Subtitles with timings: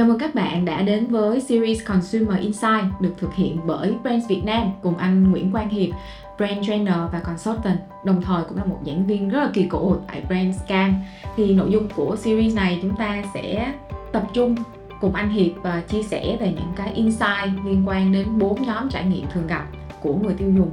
[0.00, 4.28] Chào mừng các bạn đã đến với series Consumer Insight được thực hiện bởi Brands
[4.28, 5.90] Việt Nam cùng anh Nguyễn Quang Hiệp,
[6.36, 9.96] Brand Trainer và Consultant, đồng thời cũng là một giảng viên rất là kỳ cựu
[10.08, 10.94] tại Brand Scan.
[11.36, 13.72] Thì nội dung của series này chúng ta sẽ
[14.12, 14.54] tập trung
[15.00, 18.88] cùng anh Hiệp và chia sẻ về những cái insight liên quan đến bốn nhóm
[18.88, 19.66] trải nghiệm thường gặp
[20.02, 20.70] của người tiêu dùng.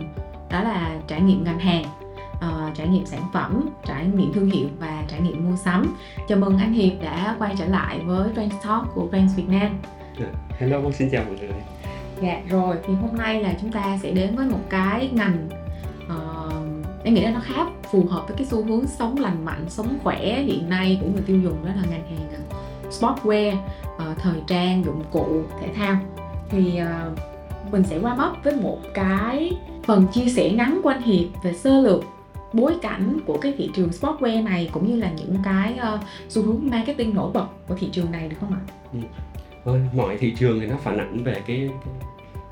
[0.52, 1.84] Đó là trải nghiệm ngành hàng,
[2.38, 5.96] uh, trải nghiệm sản phẩm, trải nghiệm thương hiệu và trải nghiệm mua sắm.
[6.28, 9.78] Chào mừng anh Hiệp đã quay trở lại với Brand Talk của Brands Việt Nam.
[10.20, 10.32] Yeah.
[10.58, 11.50] Hello, xin chào mọi người.
[12.22, 15.50] Dạ rồi, thì hôm nay là chúng ta sẽ đến với một cái ngành
[16.06, 16.54] uh,
[17.04, 19.98] em nghĩ là nó khá phù hợp với cái xu hướng sống lành mạnh, sống
[20.04, 22.28] khỏe hiện nay của người tiêu dùng đó là ngành hàng
[22.92, 23.56] sportwear,
[23.96, 25.96] uh, thời trang, dụng cụ, thể thao.
[26.50, 27.20] Thì uh,
[27.72, 29.52] mình sẽ warm up với một cái
[29.86, 32.04] phần chia sẻ ngắn của anh Hiệp về sơ lược
[32.54, 36.00] bối cảnh của cái thị trường sportwear này cũng như là những cái uh,
[36.30, 38.60] xu hướng marketing nổi bật của thị trường này được không ạ?
[38.94, 39.00] Ừ.
[39.66, 41.70] Thôi, mọi thị trường thì nó phản ảnh về cái, cái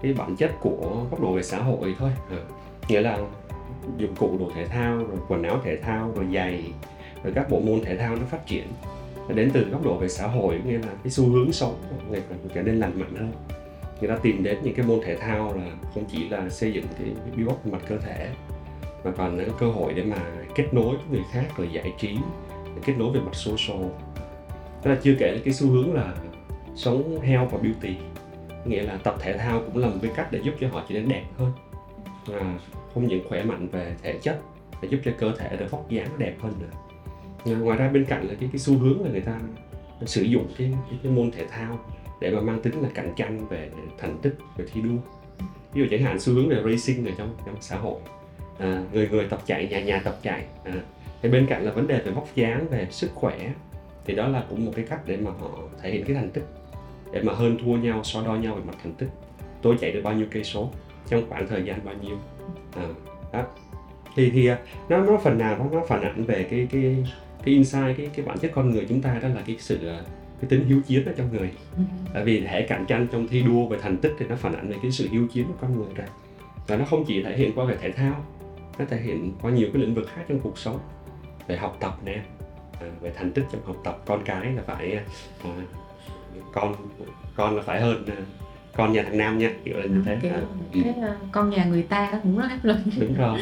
[0.02, 2.38] cái bản chất của góc độ về xã hội thôi Ừ.
[2.88, 3.18] nghĩa là
[3.98, 6.64] dụng cụ đồ thể thao rồi quần áo thể thao rồi giày
[7.24, 8.68] rồi các bộ môn thể thao nó phát triển
[9.36, 11.76] đến từ góc độ về xã hội nghĩa là cái xu hướng sống
[12.10, 13.32] ngày càng trở nên lành mạnh hơn
[14.02, 16.86] người ta tìm đến những cái môn thể thao là không chỉ là xây dựng
[17.00, 18.30] cái build up mặt cơ thể
[19.06, 20.18] mà còn có cơ hội để mà
[20.56, 22.18] kết nối với người khác rồi giải trí
[22.86, 23.82] kết nối về mặt social.
[24.84, 26.14] Đó là chưa kể là cái xu hướng là
[26.76, 27.96] sống health và beauty.
[28.66, 30.94] Nghĩa là tập thể thao cũng là một cái cách để giúp cho họ trở
[30.94, 31.52] nên đẹp hơn.
[32.34, 32.60] À,
[32.94, 34.40] không những khỏe mạnh về thể chất
[34.82, 36.78] và giúp cho cơ thể được vóc dáng đẹp hơn nữa.
[37.46, 39.40] À, ngoài ra bên cạnh là cái cái xu hướng là người ta
[40.06, 41.80] sử dụng cái, cái, cái môn thể thao
[42.22, 44.98] để mà mang tính là cạnh tranh về thành tích về thi đua.
[45.74, 48.00] Ví dụ chẳng hạn xu hướng về racing ở trong trong xã hội
[48.58, 50.46] à, người người tập chạy nhà nhà tập chạy.
[50.64, 50.74] À,
[51.22, 53.38] thì bên cạnh là vấn đề về vóc dáng về sức khỏe
[54.06, 55.50] thì đó là cũng một cái cách để mà họ
[55.82, 56.46] thể hiện cái thành tích
[57.12, 59.10] để mà hơn thua nhau so đo nhau về mặt thành tích.
[59.62, 60.72] Tôi chạy được bao nhiêu cây số
[61.08, 62.18] trong khoảng thời gian bao nhiêu.
[62.76, 62.84] À,
[63.34, 63.44] đó.
[64.16, 64.60] Thì thì à,
[64.90, 67.06] nó nó phần nào nó, nó phản ảnh về cái cái
[67.44, 70.02] cái insight cái cái bản chất con người chúng ta đó là cái sự à,
[70.42, 71.52] cái tính hiếu chiến ở trong người.
[72.14, 74.70] Tại vì hệ cạnh tranh trong thi đua về thành tích thì nó phản ảnh
[74.70, 76.06] về cái sự hiếu chiến của con người ra.
[76.68, 78.26] Và nó không chỉ thể hiện qua về thể thao
[78.78, 80.80] nó thể hiện qua nhiều cái lĩnh vực khác trong cuộc sống.
[81.48, 82.22] Về học tập nè
[82.82, 85.04] à, về thành tích trong học tập con cái là phải à,
[86.54, 86.76] con
[87.36, 88.16] con là phải hơn à,
[88.76, 90.18] con nhà thằng nam nha kiểu là như thế.
[90.22, 90.42] Cái, à,
[90.74, 92.78] cái uh, con nhà người ta cũng rất áp lực.
[93.00, 93.40] Đúng rồi.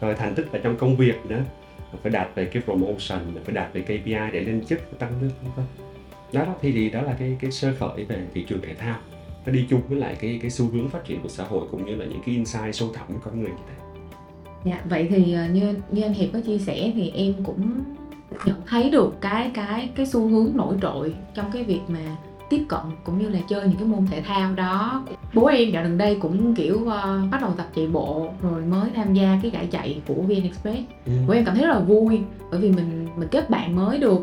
[0.00, 1.42] Rồi thành tích ở trong công việc nữa.
[2.02, 5.52] Phải đạt về cái promotion phải đạt về KPI để lên chức tăng lương vân
[5.56, 5.66] vân.
[6.32, 8.96] Đó, đó thì, thì đó là cái cái sơ khởi về thị trường thể thao.
[9.46, 11.86] Nó đi chung với lại cái cái xu hướng phát triển của xã hội cũng
[11.86, 13.89] như là những cái insight sâu thẳm của con người như thế
[14.64, 17.70] dạ vậy thì ờ, như như anh hiệp có chia sẻ thì em cũng
[18.44, 22.16] nhận thấy được cái cái cái xu hướng nổi trội trong cái việc mà
[22.50, 25.04] tiếp cận cũng như là chơi những cái môn thể thao đó
[25.34, 28.90] bố em dạo gần đây cũng kiểu uh, bắt đầu tập chạy bộ rồi mới
[28.94, 31.12] tham gia cái giải chạy của VN Express ừ.
[31.28, 34.20] bố em cảm thấy rất là vui bởi vì mình mình kết bạn mới được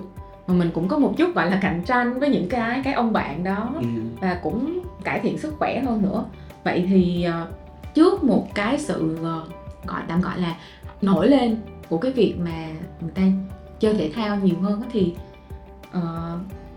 [0.48, 3.14] mà mình cũng có một chút gọi là cạnh tranh với những cái cái ông
[3.14, 3.88] bạn đó ừ.
[4.22, 6.26] và cũng cải thiện sức khỏe hơn nữa
[6.64, 7.48] vậy thì uh,
[7.94, 9.57] trước một cái sự uh,
[9.88, 10.56] gọi tạm gọi là
[11.02, 11.58] nổi lên
[11.90, 12.68] của cái việc mà
[13.02, 13.22] người ta
[13.80, 15.14] chơi thể thao nhiều hơn thì
[15.98, 16.04] uh,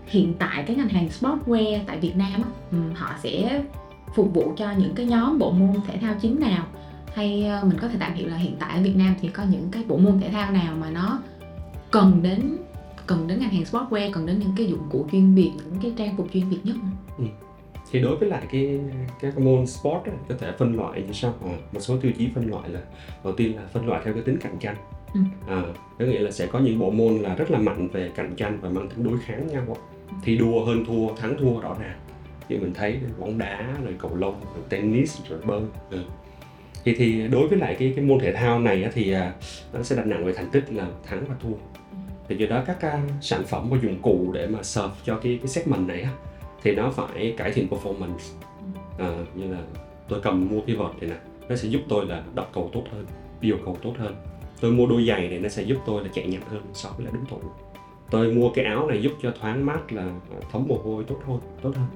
[0.05, 3.63] hiện tại cái ngành hàng sportwear tại Việt Nam um, họ sẽ
[4.15, 6.65] phục vụ cho những cái nhóm bộ môn thể thao chính nào?
[7.13, 9.43] Hay uh, mình có thể tạm hiểu là hiện tại ở Việt Nam thì có
[9.43, 11.19] những cái bộ môn thể thao nào mà nó
[11.91, 12.57] cần đến
[13.05, 15.93] cần đến ngành hàng sportwear cần đến những cái dụng cụ chuyên biệt những cái
[15.97, 16.75] trang phục chuyên biệt nhất
[17.17, 17.23] ừ
[17.91, 18.79] thì đối với lại cái
[19.21, 21.33] các môn sport ấy, có thể phân loại như sau.
[21.45, 22.79] À, một số tiêu chí phân loại là
[23.23, 24.75] đầu tiên là phân loại theo cái tính cạnh tranh.
[25.13, 25.19] Ừ.
[25.47, 25.61] à,
[25.99, 28.57] có nghĩa là sẽ có những bộ môn là rất là mạnh về cạnh tranh
[28.61, 29.77] và mang tính đối kháng nhau
[30.23, 31.99] thi đua hơn thua thắng thua rõ ràng.
[32.49, 35.61] Như mình thấy bóng đá rồi cầu lông rồi tennis rồi bơi.
[35.89, 36.03] Ừ.
[36.83, 39.33] thì thì đối với lại cái cái môn thể thao này thì à,
[39.73, 41.53] nó sẽ đặt nặng về thành tích là thắng và thua.
[42.27, 45.39] Thì do đó các uh, sản phẩm và dụng cụ để mà serve cho cái
[45.41, 46.07] cái segment này
[46.63, 48.33] thì nó phải cải thiện performance.
[48.97, 49.59] À, như là
[50.07, 51.15] tôi cầm mua cái vợt này nè
[51.49, 53.05] nó sẽ giúp tôi là đập cầu tốt hơn
[53.41, 54.15] điều cầu tốt hơn.
[54.61, 57.05] Tôi mua đôi giày này nó sẽ giúp tôi là chạy nhanh hơn so với
[57.05, 57.37] là đứng thủ
[58.11, 60.11] tôi mua cái áo này giúp cho thoáng mát là
[60.51, 61.87] thấm mồ hôi tốt hơn tốt hơn.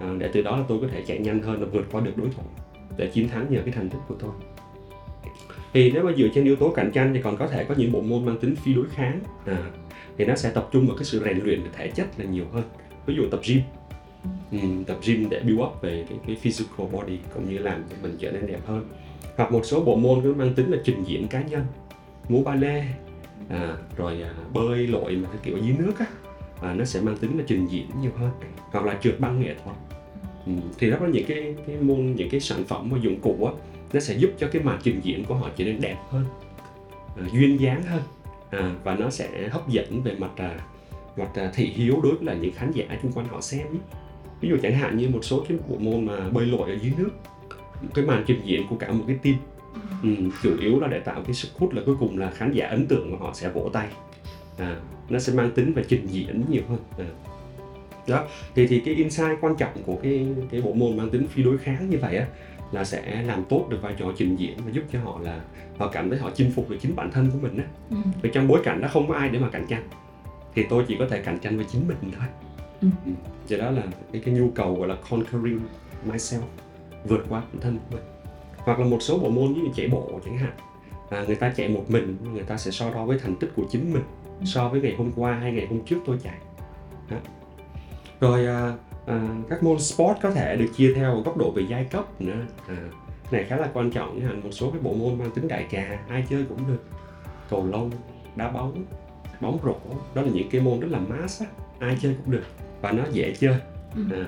[0.00, 2.16] À, để từ đó là tôi có thể chạy nhanh hơn và vượt qua được
[2.16, 2.42] đối thủ
[2.96, 4.30] để chiến thắng nhờ cái thành tích của tôi.
[5.72, 7.92] Thì nếu mà dựa trên yếu tố cạnh tranh thì còn có thể có những
[7.92, 9.20] bộ môn mang tính phi đối kháng.
[9.46, 9.70] À,
[10.18, 12.44] thì nó sẽ tập trung vào cái sự rèn luyện về thể chất là nhiều
[12.52, 12.62] hơn.
[13.06, 13.58] Ví dụ tập gym.
[13.58, 13.79] ừ,
[14.52, 17.96] Ừ, tập gym để build up về cái, cái physical body cũng như làm cho
[18.02, 18.88] mình trở nên đẹp hơn.
[19.36, 21.64] Hoặc một số bộ môn nó mang tính là trình diễn cá nhân
[22.28, 22.84] múa ballet
[23.48, 26.06] à, rồi à, bơi lội mà cái kiểu dưới nước á
[26.62, 28.30] à, nó sẽ mang tính là trình diễn nhiều hơn.
[28.58, 29.76] Hoặc là trượt băng nghệ thuật.
[30.46, 30.52] Ừ.
[30.78, 33.52] thì đó là những cái cái môn những cái sản phẩm và dụng cụ á
[33.92, 36.24] nó sẽ giúp cho cái màn trình diễn của họ trở nên đẹp hơn
[37.16, 38.02] à, duyên dáng hơn
[38.50, 40.60] à, và nó sẽ hấp dẫn về mặt à,
[41.16, 43.66] mặt à, thị hiếu đối với là những khán giả xung quanh họ xem
[44.40, 46.92] ví dụ chẳng hạn như một số cái bộ môn mà bơi lội ở dưới
[46.98, 47.10] nước
[47.94, 49.36] cái màn trình diễn của cả một cái team.
[50.02, 52.66] Ừ, chủ yếu là để tạo cái sức hút là cuối cùng là khán giả
[52.66, 53.88] ấn tượng và họ sẽ vỗ tay.
[54.58, 54.76] À,
[55.08, 56.78] nó sẽ mang tính về trình diễn nhiều hơn.
[56.98, 57.06] À.
[58.08, 61.42] đó thì thì cái insight quan trọng của cái cái bộ môn mang tính phi
[61.42, 62.26] đối kháng như vậy á
[62.72, 65.40] là sẽ làm tốt được vai trò trình diễn và giúp cho họ là
[65.78, 67.64] họ cảm thấy họ chinh phục được chính bản thân của mình á.
[68.22, 68.28] Ừ.
[68.32, 69.82] trong bối cảnh đó không có ai để mà cạnh tranh
[70.54, 72.26] thì tôi chỉ có thể cạnh tranh với chính mình thôi
[72.80, 72.88] ừ.
[73.06, 73.12] ừ.
[73.46, 73.82] do đó là
[74.12, 75.60] cái cái nhu cầu gọi là conquering
[76.06, 76.40] myself
[77.04, 78.04] vượt qua bản thân của mình
[78.56, 80.52] hoặc là một số bộ môn như chạy bộ chẳng hạn
[81.10, 83.64] à, người ta chạy một mình người ta sẽ so đo với thành tích của
[83.70, 84.02] chính mình
[84.40, 84.44] ừ.
[84.44, 86.38] so với ngày hôm qua hay ngày hôm trước tôi chạy
[87.10, 87.16] đó.
[88.20, 88.74] rồi à,
[89.06, 92.46] à, các môn sport có thể được chia theo góc độ về giai cấp nữa
[92.68, 92.76] à,
[93.30, 95.98] này khá là quan trọng như một số cái bộ môn mang tính đại trà
[96.08, 96.84] ai chơi cũng được
[97.50, 97.90] cầu lông
[98.36, 98.84] đá bóng
[99.40, 99.74] bóng rổ
[100.14, 101.46] đó là những cái môn rất là mass á
[101.78, 102.44] ai chơi cũng được
[102.80, 103.54] và nó dễ chơi
[103.94, 104.02] ừ.
[104.12, 104.26] à,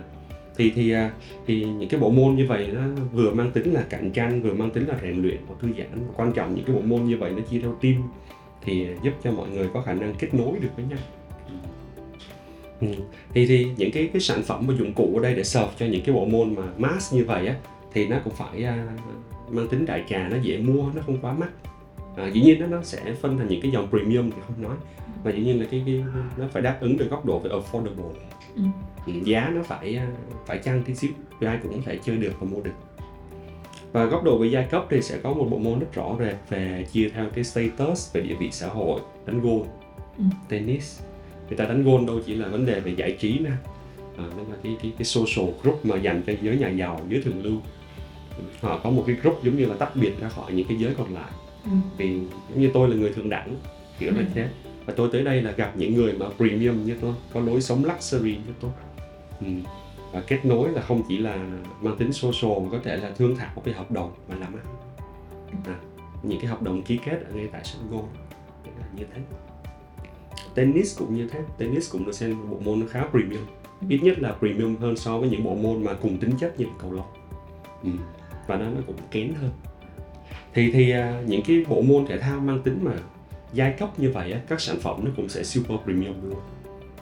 [0.57, 1.11] thì thì à,
[1.47, 2.81] thì những cái bộ môn như vậy nó
[3.13, 6.07] vừa mang tính là cạnh tranh vừa mang tính là rèn luyện và thư giãn
[6.17, 7.95] quan trọng những cái bộ môn như vậy nó chia theo team
[8.65, 10.99] thì giúp cho mọi người có khả năng kết nối được với nhau
[12.81, 12.87] ừ.
[13.35, 15.87] thì thì những cái cái sản phẩm và dụng cụ ở đây để serve cho
[15.87, 17.55] những cái bộ môn mà mass như vậy á
[17.93, 21.33] thì nó cũng phải uh, mang tính đại trà nó dễ mua nó không quá
[21.33, 21.51] mắc
[22.17, 24.77] à, dĩ nhiên đó, nó sẽ phân thành những cái dòng premium thì không nói
[25.23, 26.05] và dĩ nhiên là cái, cái
[26.37, 28.13] nó phải đáp ứng được góc độ về affordable
[28.57, 28.63] ừ.
[29.25, 30.09] giá nó phải à,
[30.47, 31.11] phải chăng tí xíu
[31.41, 32.73] vì ai cũng có thể chơi được và mua được
[33.93, 36.37] và góc độ về giai cấp thì sẽ có một bộ môn rất rõ rệt
[36.49, 39.65] về chia theo cái status về địa vị xã hội đánh golf
[40.19, 40.25] ừ.
[40.49, 41.01] tennis
[41.49, 43.51] người ta đánh golf đâu chỉ là vấn đề về giải trí nè
[44.17, 47.23] à, đó là cái, cái cái social group mà dành cho giới nhà giàu giới
[47.23, 47.57] thường lưu
[48.61, 50.95] họ có một cái group giống như là tách biệt ra khỏi những cái giới
[50.99, 51.31] còn lại
[51.65, 51.71] ừ.
[51.97, 52.21] vì
[52.51, 53.57] giống như tôi là người thượng đẳng
[53.99, 54.17] kiểu ừ.
[54.21, 54.49] là thế
[54.87, 57.85] và tôi tới đây là gặp những người mà premium như tôi có lối sống
[57.85, 58.71] luxury như tôi
[59.41, 59.47] ừ.
[60.13, 61.37] và kết nối là không chỉ là
[61.81, 64.65] mang tính social mà có thể là thương thảo về hợp đồng và làm ăn.
[65.67, 65.77] À,
[66.23, 68.33] những cái hợp đồng ký kết ở ngay tại sân golf
[68.97, 69.21] như thế.
[70.55, 71.41] Tennis cũng như thế.
[71.59, 73.43] Tennis cũng được xem bộ môn nó khá premium.
[73.89, 76.67] Ít nhất là premium hơn so với những bộ môn mà cùng tính chất như
[76.79, 77.07] cầu lông.
[77.83, 77.91] Ừ.
[78.47, 79.51] và nó nó cũng kén hơn.
[80.55, 82.93] Thì thì à, những cái bộ môn thể thao mang tính mà
[83.53, 86.41] giai cấp như vậy á, các sản phẩm nó cũng sẽ super premium luôn.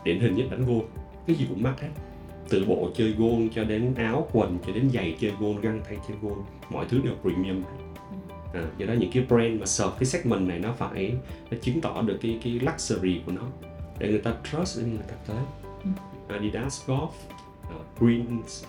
[0.05, 0.83] Điển hình nhất đánh gôn.
[1.27, 1.89] Cái gì cũng mắc hết.
[2.49, 5.97] Từ bộ chơi gôn cho đến áo quần cho đến giày chơi gôn găng tay
[6.09, 6.39] chơi gôn
[6.71, 7.63] mọi thứ đều premium.
[8.55, 11.15] À, do đó những cái brand mà serve cái segment này nó phải
[11.51, 13.43] nó chứng tỏ được cái cái luxury của nó.
[13.99, 15.43] Để người ta trust để người ta tới.
[15.85, 15.91] Ừ.
[16.29, 18.65] Adidas Golf uh, Greens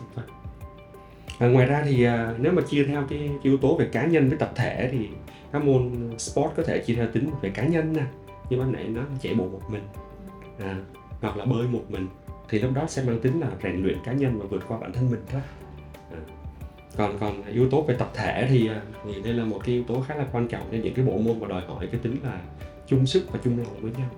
[1.39, 4.05] à, ngoài ra thì à, nếu mà chia theo cái, cái yếu tố về cá
[4.05, 5.07] nhân với tập thể thì
[5.51, 8.03] các môn sport có thể chia theo tính về cá nhân nè.
[8.49, 9.83] Như ban nãy nó chạy bộ một mình
[10.59, 10.77] à,
[11.21, 12.07] hoặc là bơi một mình
[12.49, 14.93] thì lúc đó sẽ mang tính là rèn luyện cá nhân và vượt qua bản
[14.93, 15.41] thân mình thôi.
[16.11, 16.19] À.
[16.97, 19.83] còn còn yếu tố về tập thể thì à, thì đây là một cái yếu
[19.83, 22.15] tố khá là quan trọng cho những cái bộ môn mà đòi hỏi cái tính
[22.23, 22.41] là
[22.87, 24.09] chung sức và chung lòng với nhau.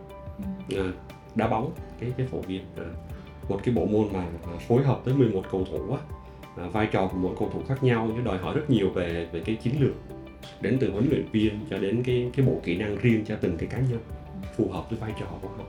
[0.70, 0.92] À,
[1.36, 2.84] đá bóng cái cái phổ biến à,
[3.50, 4.26] một cái bộ môn mà
[4.68, 6.00] phối hợp tới 11 cầu thủ á
[6.58, 9.28] à, vai trò của mỗi cầu thủ khác nhau nó đòi hỏi rất nhiều về
[9.32, 9.94] về cái chiến lược
[10.62, 13.58] đến từ huấn luyện viên cho đến cái cái bộ kỹ năng riêng cho từng
[13.58, 14.00] cái cá nhân
[14.58, 15.64] phù hợp với vai trò của họ.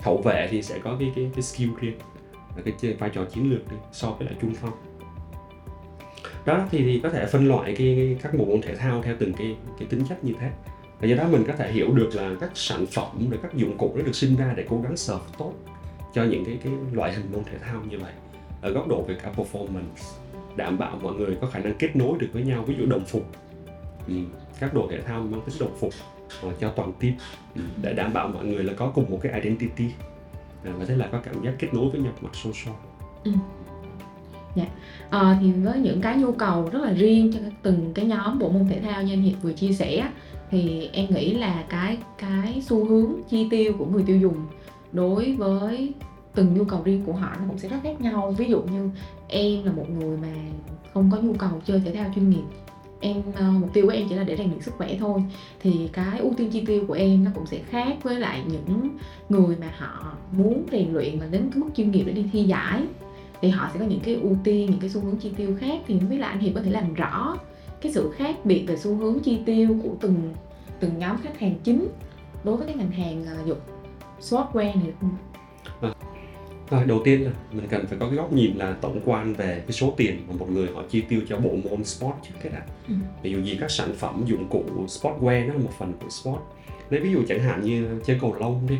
[0.00, 1.98] Hậu vệ thì sẽ có cái cái cái skill riêng
[2.56, 4.72] là cái vai trò chiến lược đi so với lại trung phong.
[6.44, 9.16] Đó thì, thì có thể phân loại cái, cái các bộ môn thể thao theo
[9.18, 10.50] từng cái cái tính chất như thế.
[11.00, 13.78] Và do đó mình có thể hiểu được là các sản phẩm rồi các dụng
[13.78, 15.52] cụ nó được sinh ra để cố gắng serve tốt
[16.14, 18.12] cho những cái cái loại hình môn thể thao như vậy.
[18.60, 20.14] Ở góc độ về cả performance
[20.56, 23.04] đảm bảo mọi người có khả năng kết nối được với nhau ví dụ đồng
[23.04, 23.26] phục
[24.10, 24.36] ừ.
[24.60, 25.92] các đội thể thao mang tính đồng phục
[26.46, 27.14] uh, cho toàn team
[27.54, 27.62] ừ.
[27.82, 31.08] để đảm bảo mọi người là có cùng một cái identity uh, và thế là
[31.12, 32.74] có cảm giác kết nối với nhau mặt social
[33.24, 33.32] ừ.
[34.54, 34.66] Dạ.
[35.10, 38.48] À, thì với những cái nhu cầu rất là riêng cho từng cái nhóm bộ
[38.48, 40.10] môn thể thao như anh Hiệp vừa chia sẻ
[40.50, 44.46] thì em nghĩ là cái cái xu hướng chi tiêu của người tiêu dùng
[44.92, 45.92] đối với
[46.34, 48.90] từng nhu cầu riêng của họ nó cũng sẽ rất khác nhau ví dụ như
[49.28, 50.34] em là một người mà
[50.94, 52.42] không có nhu cầu chơi thể thao chuyên nghiệp
[53.00, 55.22] em ờ, mục tiêu của em chỉ là để rèn luyện sức khỏe thôi.
[55.60, 58.88] Thì cái ưu tiên chi tiêu của em nó cũng sẽ khác với lại những
[59.28, 62.42] người mà họ muốn rèn luyện và đến cái mức chuyên nghiệp để đi thi
[62.42, 62.82] giải.
[63.40, 65.80] Thì họ sẽ có những cái ưu tiên những cái xu hướng chi tiêu khác.
[65.86, 67.36] Thì với lại anh hiệp có thể làm rõ
[67.80, 70.34] cái sự khác biệt về xu hướng chi tiêu của từng
[70.80, 71.88] từng nhóm khách hàng chính
[72.44, 73.58] đối với cái ngành hàng uh, dục
[74.20, 74.92] software này.
[76.70, 79.62] Rồi, đầu tiên là mình cần phải có cái góc nhìn là tổng quan về
[79.66, 82.52] cái số tiền mà một người họ chi tiêu cho bộ môn sport trước cái
[82.52, 82.62] đã.
[82.88, 82.94] Ừ.
[83.22, 86.40] Ví dụ gì các sản phẩm dụng cụ sportwear nó là một phần của sport.
[86.90, 88.78] Nếu ví dụ chẳng hạn như chơi cầu lông đi,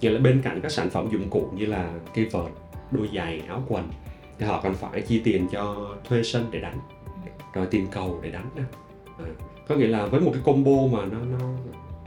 [0.00, 2.52] nghĩa là bên cạnh các sản phẩm dụng cụ như là cây vợt,
[2.90, 3.88] đôi giày, áo quần
[4.38, 6.78] thì họ còn phải chi tiền cho thuê sân để đánh,
[7.52, 8.50] rồi tiền cầu để đánh.
[9.18, 9.24] À,
[9.68, 11.48] có nghĩa là với một cái combo mà nó nó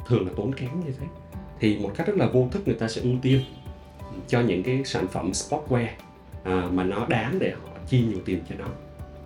[0.07, 1.05] thường là tốn kém như thế
[1.59, 3.41] thì một cách rất là vô thức người ta sẽ ưu tiên
[4.27, 5.87] cho những cái sản phẩm sportwear
[6.43, 8.65] à, mà nó đáng để họ chi nhiều tiền cho nó.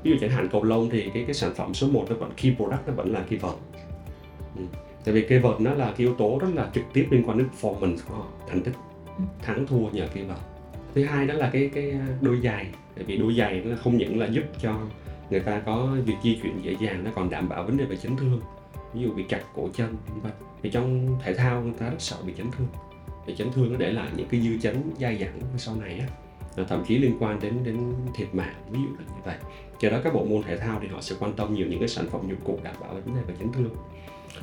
[0.04, 2.32] Ví dụ chẳng hạn cầu lông thì cái cái sản phẩm số 1 nó vẫn
[2.42, 3.56] key product nó vẫn là cây vợt.
[4.56, 4.62] Ừ.
[5.06, 7.38] tại vì cây vợt nó là cái yếu tố rất là trực tiếp liên quan
[7.38, 8.74] đến performance của họ thành tích.
[9.18, 9.24] Ừ.
[9.42, 10.38] thắng thua nhờ cây vợt.
[10.96, 12.68] Thứ hai đó là cái cái đôi giày.
[12.96, 14.80] Tại vì đôi giày nó không những là giúp cho
[15.30, 17.98] người ta có việc di chuyển dễ dàng nó còn đảm bảo vấn đề về
[17.98, 18.42] chấn thương.
[18.94, 20.32] Ví dụ bị chặt cổ chân vân vân.
[20.64, 22.68] Thì trong thể thao người ta rất sợ bị chấn thương
[23.30, 26.08] thì chấn thương nó để lại những cái dư chấn dai dẳng sau này á.
[26.68, 29.36] Thậm chí liên quan đến đến thiệt mạng ví dụ là như vậy.
[29.82, 31.88] Do đó các bộ môn thể thao thì họ sẽ quan tâm nhiều những cái
[31.90, 33.70] sản phẩm dụng cụ đảm bảo vấn đề về chấn thương.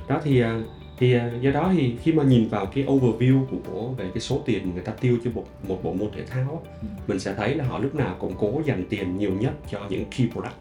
[0.08, 0.60] Đó thì à,
[0.98, 4.42] thì à, do đó thì khi mà nhìn vào cái overview của về cái số
[4.46, 6.88] tiền người ta tiêu cho một một bộ môn thể thao Ừ.
[7.06, 10.04] mình sẽ thấy là họ lúc nào cũng cố dành tiền nhiều nhất cho những
[10.16, 10.54] key product.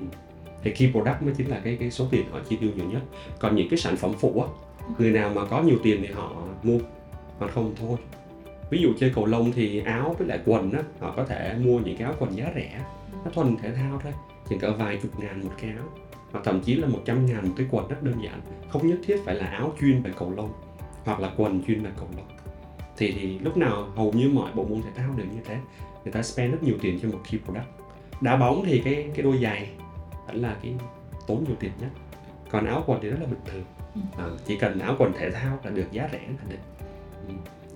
[0.00, 0.06] Ừ.
[0.62, 3.02] thì key product mới chính là cái cái số tiền họ chi tiêu nhiều nhất.
[3.38, 4.48] Còn những cái sản phẩm phụ á
[4.98, 6.78] người nào mà có nhiều tiền thì họ mua
[7.38, 7.98] còn không thôi.
[8.70, 11.78] Ví dụ chơi cầu lông thì áo với lại quần á họ có thể mua
[11.78, 12.80] những cái áo quần giá rẻ
[13.24, 14.12] nó thuần thể thao thôi.
[14.48, 15.86] Chỉ cỡ vài chục ngàn một cái áo
[16.32, 18.40] hoặc thậm chí là 100 ngàn một cái quần rất đơn giản.
[18.68, 20.52] Không nhất thiết phải là áo chuyên về cầu lông
[21.04, 22.26] hoặc là quần chuyên về cầu lông.
[22.96, 25.56] Thì, thì lúc nào hầu như mọi bộ môn thể thao đều như thế.
[26.04, 27.66] Người ta spend rất nhiều tiền cho một key product.
[28.20, 29.70] Đá bóng thì cái cái đôi giày
[30.26, 30.74] vẫn là cái
[31.26, 31.90] tốn nhiều tiền nhất.
[32.50, 33.64] Còn áo quần thì rất là bình thường.
[34.18, 36.83] À, chỉ cần áo quần thể thao là được giá rẻ là được.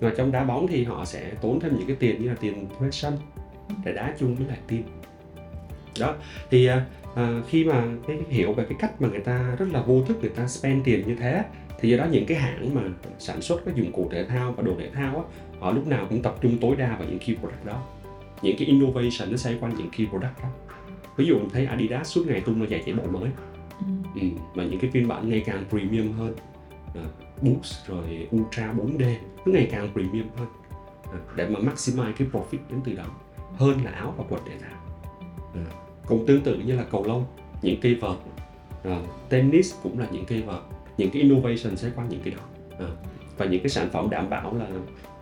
[0.00, 2.68] Và trong đá bóng thì họ sẽ tốn thêm những cái tiền như là tiền
[2.78, 3.16] thuê sân
[3.84, 4.82] để đá chung với lại team.
[6.00, 6.14] Đó
[6.50, 9.82] thì à, à, khi mà cái hiểu về cái cách mà người ta rất là
[9.82, 11.44] vô thức người ta spend tiền như thế
[11.80, 12.82] thì do đó những cái hãng mà
[13.18, 15.22] sản xuất các dụng cụ thể thao và đồ thể thao á,
[15.60, 17.86] họ lúc nào cũng tập trung tối đa vào những key product đó.
[18.42, 20.48] Những cái innovation nó xoay quanh những key product đó.
[21.16, 23.30] Ví dụ thấy Adidas suốt ngày tung ra giày chạy bộ mới.
[23.80, 24.20] Ừ.
[24.20, 24.26] ừ.
[24.54, 26.34] và những cái phiên bản ngày càng premium hơn
[26.94, 27.00] Ừ.
[27.42, 29.14] Boost rồi Ultra 4D
[29.46, 30.48] nó ngày càng premium hơn.
[31.12, 31.18] Ừ.
[31.36, 33.04] Để mà maximize cái profit đến từ đó
[33.56, 34.80] hơn là áo và quần thể thao.
[35.54, 35.60] Ừ.
[36.06, 37.24] Cũng tương tự như là cầu lông
[37.62, 38.16] những cây vợt.
[38.84, 40.60] Ờ, tennis cũng là những cây vợt.
[40.98, 42.42] Những cái innovation sẽ qua những cái đó.
[42.78, 42.96] Ờ.
[43.36, 44.66] Và những cái sản phẩm đảm bảo là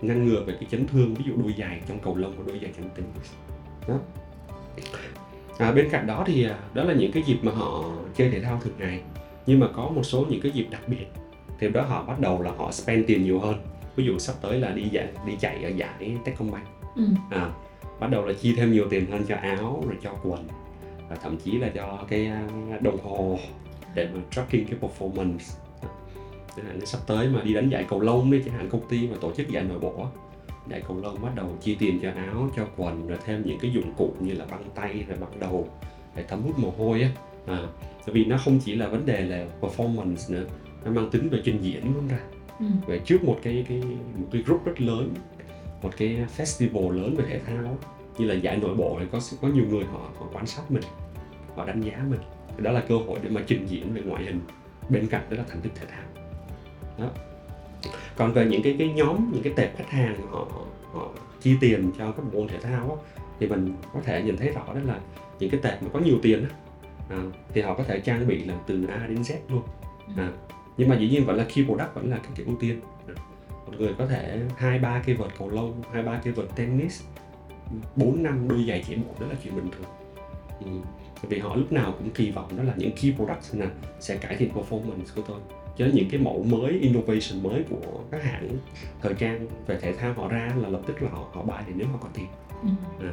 [0.00, 2.58] ngăn ngừa về cái chấn thương ví dụ đôi giày trong cầu lông và đôi
[2.62, 3.32] giày trong tennis
[3.88, 3.98] đó.
[5.58, 7.84] À, bên cạnh đó thì à, đó là những cái dịp mà họ
[8.16, 9.00] chơi thể thao thường ngày.
[9.46, 11.06] Nhưng mà có một số những cái dịp đặc biệt
[11.58, 13.54] thì đó họ bắt đầu là họ spend tiền nhiều hơn.
[13.96, 17.02] Ví dụ sắp tới là đi giải đi chạy ở giải Techcombank Ừ.
[17.30, 17.50] à,
[18.00, 20.48] bắt đầu là chi thêm nhiều tiền hơn cho áo rồi cho quần
[21.08, 22.48] và thậm chí là cho cái à,
[22.80, 23.38] đồng hồ
[23.94, 25.38] để mà tracking cái performance.
[25.82, 25.88] À,
[26.56, 28.88] chẳng hạn như sắp tới mà đi đánh giải cầu lông đi chẳng hạn công
[28.88, 30.06] ty mà tổ chức giải nội bộ
[30.70, 33.70] giải cầu lông bắt đầu chi tiền cho áo cho quần rồi thêm những cái
[33.70, 35.68] dụng cụ như là băng tay rồi băng đầu
[36.16, 37.10] để thấm hút mồ hôi á.
[37.46, 37.58] À,
[38.06, 40.44] tại vì nó không chỉ là vấn đề là performance nữa
[40.84, 42.18] nó mang tính về trình diễn luôn ra.
[42.58, 42.66] Ừ.
[42.86, 43.82] về trước một cái cái
[44.16, 45.14] một cái group rất lớn
[45.82, 47.78] một cái festival lớn về thể thao
[48.18, 50.82] như là giải nội bộ thì có có nhiều người họ họ quan sát mình
[51.54, 52.20] họ đánh giá mình.
[52.58, 54.40] Đó là cơ hội để mà trình diễn về ngoại hình
[54.88, 56.04] bên cạnh đó là thành tích thể thao.
[56.98, 57.10] Đó.
[58.16, 60.46] Còn về những cái cái nhóm những cái tệp khách hàng họ
[60.92, 61.08] họ
[61.40, 63.02] chi tiền cho các môn thể thao
[63.40, 65.00] thì mình có thể nhìn thấy rõ đó là
[65.38, 66.50] những cái tệp mà có nhiều tiền á,
[67.08, 67.22] à,
[67.54, 69.62] thì họ có thể trang bị là từ A đến Z luôn.
[70.16, 70.32] À,
[70.76, 73.14] nhưng mà dĩ nhiên vẫn là key product vẫn là cái, cái ưu tiên à,
[73.66, 77.02] một người có thể hai ba cây vợt cầu lông hai ba cây vợt tennis
[77.96, 79.90] bốn năm đôi giày chạy bộ đó là chuyện bình thường
[80.64, 80.70] ừ.
[81.28, 83.68] Vì họ lúc nào cũng kỳ vọng đó là những key products này
[84.00, 85.40] sẽ cải thiện performance của tôi
[85.76, 88.48] chứ những cái mẫu mới innovation mới của các hãng
[89.02, 91.72] thời trang về thể thao họ ra là lập tức là họ họ buy để
[91.76, 92.26] nếu họ có tiền
[92.62, 92.68] Ừ.
[93.06, 93.12] à.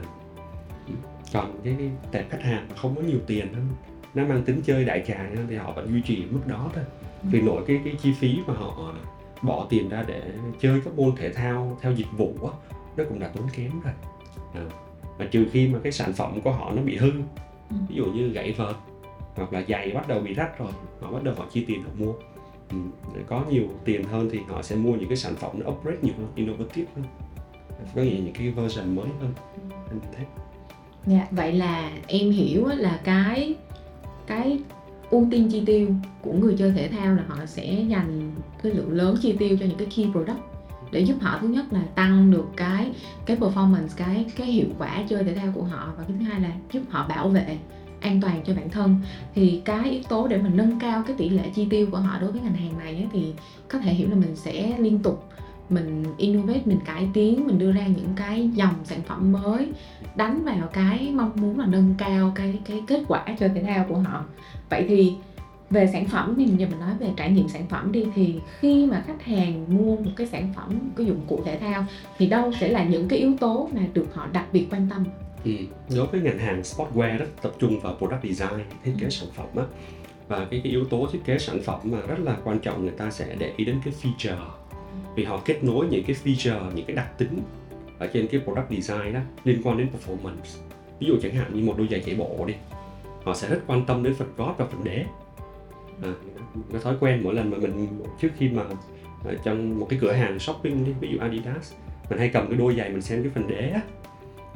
[1.34, 3.68] còn cái, cái tệp khách hàng mà không có nhiều tiền hơn
[4.14, 6.84] nó mang tính chơi đại trà thì họ vẫn duy trì mức đó thôi
[7.24, 8.94] vì nội cái cái chi phí mà họ
[9.42, 10.22] bỏ tiền ra để
[10.60, 12.52] chơi các môn thể thao theo dịch vụ á
[12.98, 13.94] nó cũng đã tốn kém rồi
[14.54, 14.62] à.
[15.20, 17.12] mà trừ khi mà cái sản phẩm của họ nó bị hư
[17.70, 17.76] Ừ.
[17.90, 18.76] ví dụ như gãy vợt
[19.36, 21.90] hoặc là giày bắt đầu bị rách rồi họ bắt đầu họ chi tiền họ
[21.98, 22.14] mua
[22.70, 22.78] ừ.
[23.16, 25.98] để có nhiều tiền hơn thì họ sẽ mua những cái sản phẩm nó upgrade
[26.02, 27.06] nhiều hơn innovative hơn
[27.96, 29.34] có nghĩa những cái version mới hơn
[29.90, 30.26] Anh thấy
[31.06, 33.56] Dạ, vậy là em hiểu là cái
[34.28, 34.60] cái
[35.14, 35.88] ưu tiên chi tiêu
[36.22, 38.32] của người chơi thể thao là họ sẽ dành
[38.64, 40.40] cái lượng lớn chi tiêu cho những cái key product
[40.92, 42.92] để giúp họ thứ nhất là tăng được cái
[43.26, 46.42] cái performance cái cái hiệu quả chơi thể thao của họ và cái thứ hai
[46.42, 47.58] là giúp họ bảo vệ
[48.00, 48.96] an toàn cho bản thân.
[49.36, 52.20] Thì cái yếu tố để mình nâng cao cái tỷ lệ chi tiêu của họ
[52.20, 53.34] đối với ngành hàng này ấy, thì
[53.68, 55.30] có thể hiểu là mình sẽ liên tục
[55.70, 59.72] mình innovate mình cải tiến mình đưa ra những cái dòng sản phẩm mới
[60.16, 63.86] đánh vào cái mong muốn là nâng cao cái cái kết quả cho thể thao
[63.90, 64.26] của họ.
[64.70, 65.14] Vậy thì
[65.70, 68.86] về sản phẩm thì giờ mình nói về trải nghiệm sản phẩm đi thì khi
[68.86, 71.86] mà khách hàng mua một cái sản phẩm cái dụng cụ thể thao
[72.18, 75.04] thì đâu sẽ là những cái yếu tố mà được họ đặc biệt quan tâm?
[75.44, 75.52] Ừ.
[75.96, 79.48] Đối với ngành hàng sportwear đó tập trung vào product design thiết kế sản phẩm
[79.56, 79.64] á.
[80.28, 82.94] Và cái, cái yếu tố thiết kế sản phẩm mà rất là quan trọng người
[82.98, 84.38] ta sẽ để ý đến cái feature
[85.16, 87.42] vì họ kết nối những cái feature những cái đặc tính
[88.00, 90.60] ở trên cái product design đó liên quan đến performance.
[91.00, 92.54] Ví dụ chẳng hạn như một đôi giày chạy bộ đi
[93.24, 95.06] họ sẽ rất quan tâm đến phần gót và phần đế.
[96.04, 96.10] À,
[96.72, 97.88] cái thói quen mỗi lần mà mình
[98.22, 98.64] trước khi mà
[99.26, 101.74] ở trong một cái cửa hàng shopping đi ví dụ Adidas
[102.10, 103.82] mình hay cầm cái đôi giày mình xem cái phần đế á.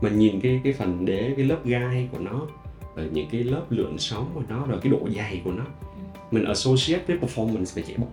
[0.01, 2.47] Mình nhìn cái cái phần đế cái lớp gai của nó
[2.95, 5.63] rồi những cái lớp lượn sóng của nó rồi cái độ dày của nó.
[6.31, 8.07] Mình associate với performance về chạy bộ.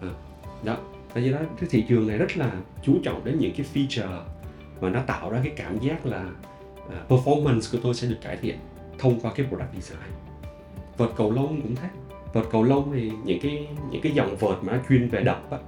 [0.00, 0.08] À,
[0.64, 0.76] đó
[1.14, 2.52] tại vì đó cái thị trường này rất là
[2.82, 4.20] chú trọng đến những cái feature
[4.80, 6.26] và nó tạo ra cái cảm giác là
[6.86, 8.56] uh, performance của tôi sẽ được cải thiện
[8.98, 10.10] thông qua cái product design.
[10.96, 11.88] Vợt cầu lông cũng thế
[12.32, 15.50] vợt cầu lông thì những cái những cái dòng vợt mà nó chuyên về đập
[15.50, 15.58] á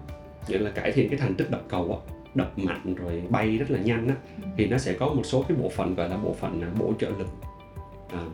[0.49, 3.71] nghĩa là cải thiện cái thành tích đập cầu á đập mạnh rồi bay rất
[3.71, 4.15] là nhanh á
[4.57, 6.93] thì nó sẽ có một số cái bộ phận gọi là bộ phận à, bổ
[6.99, 7.29] trợ lực.
[8.09, 8.25] À,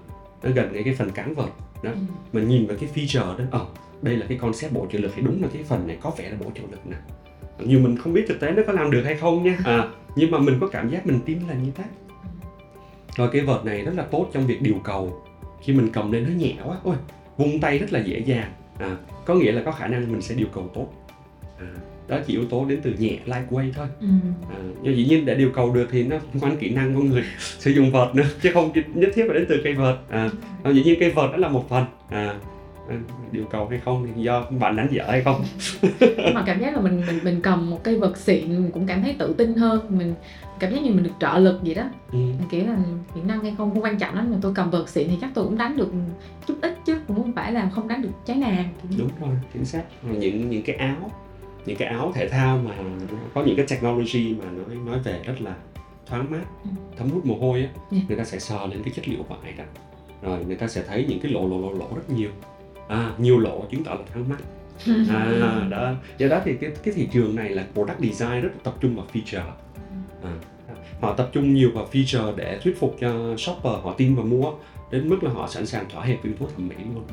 [0.43, 1.49] nó gần cái cái phần cán vợt
[1.83, 1.91] đó.
[2.33, 3.67] Mình nhìn vào cái feature đó ờ
[4.03, 6.31] đây là cái concept bổ trợ lực thì đúng là cái phần này có vẻ
[6.31, 6.97] là bổ trợ lực nè.
[7.59, 9.59] Nhưng mình không biết thực tế nó có làm được hay không nha.
[9.65, 11.85] À, nhưng mà mình có cảm giác mình tin là như thế.
[13.17, 15.23] Rồi cái vợt này rất là tốt trong việc điều cầu.
[15.63, 16.97] Khi mình cầm lên nó nhẹ quá ôi
[17.37, 18.53] vung tay rất là dễ dàng.
[18.79, 20.89] À, có nghĩa là có khả năng mình sẽ điều cầu tốt.
[21.59, 21.67] À,
[22.09, 23.87] đó chỉ yếu tố đến từ nhẹ lightweight thôi.
[24.01, 24.07] Ừ.
[24.51, 27.25] à, nhưng dĩ nhiên để điều cầu được thì nó quan kỹ năng của người
[27.59, 29.97] sử dụng vợt nữa chứ không nhất thiết phải đến từ cây vợt.
[30.09, 30.31] À,
[30.73, 31.85] dĩ nhiên cây vợt đó là một phần.
[32.09, 32.35] À,
[33.33, 35.45] điều cầu hay không thì do bạn đánh dở hay không?
[36.01, 38.87] Nhưng mà cảm giác là mình mình mình cầm một cây vật xịn mình cũng
[38.87, 39.87] cảm thấy tự tin hơn.
[39.99, 40.15] Mình
[40.61, 41.85] cảm giác như mình được trợ lực vậy đó.
[42.13, 42.19] Ừ.
[42.51, 42.77] kiểu là
[43.15, 45.31] kỹ năng hay không không quan trọng lắm mà tôi cầm vật xịn thì chắc
[45.35, 45.93] tôi cũng đánh được
[46.47, 49.65] chút ít chứ cũng không phải là không đánh được trái nàng đúng rồi chính
[49.65, 49.83] xác.
[50.03, 51.11] Những những cái áo
[51.67, 52.75] những cái áo thể thao mà
[53.35, 55.55] có những cái technology mà nói nói về rất là
[56.07, 56.71] thoáng mát Ừ.
[56.99, 58.09] thấm hút mồ hôi á Yeah.
[58.09, 59.65] người ta sẽ sờ lên cái chất liệu vải đó
[60.23, 62.31] rồi người ta sẽ thấy những cái lỗ lỗ lỗ lỗ rất nhiều
[62.91, 64.37] à nhiều lỗ chứng tỏ là thoáng mát
[65.11, 65.93] à đó.
[66.19, 68.97] Do đó thì cái cái thị trường này là product design rất là tập trung
[68.97, 69.51] vào feature.
[70.23, 70.33] À,
[71.01, 74.53] họ tập trung nhiều vào feature để thuyết phục cho shopper họ tin và mua
[74.91, 77.05] đến mức là họ sẵn sàng thỏa hiệp với yếu tố thẩm mỹ luôn.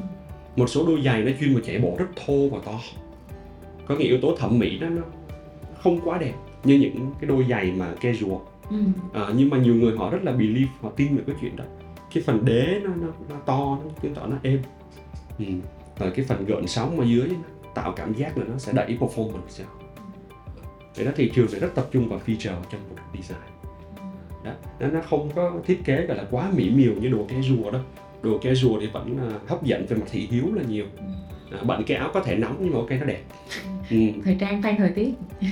[0.56, 2.80] Một số đôi giày nó chuyên vào chạy bộ rất thô và to.
[3.86, 5.02] Có cái yếu tố thẩm mỹ đó nó
[5.84, 8.42] không quá đẹp như những cái đôi giày mà casual.
[8.70, 8.78] Ừ.
[9.14, 11.64] à, nhưng mà nhiều người họ rất là believe họ tin vào cái chuyện đó.
[12.14, 14.60] Cái phần đế nó nó, nó to nó chứng tỏ nó êm
[15.40, 15.46] ừ.
[15.98, 17.30] và cái phần gợn sóng ở dưới
[17.76, 19.88] tạo cảm giác là nó sẽ đẩy performance họ
[20.98, 23.40] Vậy đó thị trường phải rất tập trung vào feature trong product design.
[24.44, 27.74] Đó nó nó không có thiết kế gọi là quá mỹ miều như đồ casual
[27.74, 27.80] đó
[28.22, 30.86] đồ casual thì vẫn à, hấp dẫn về mặt thị hiếu là nhiều.
[31.52, 33.22] À, bận cái áo có thể nóng nhưng mà ok nó đẹp.
[33.90, 33.98] Ừ.
[34.26, 35.14] thời trang fan thời tiết.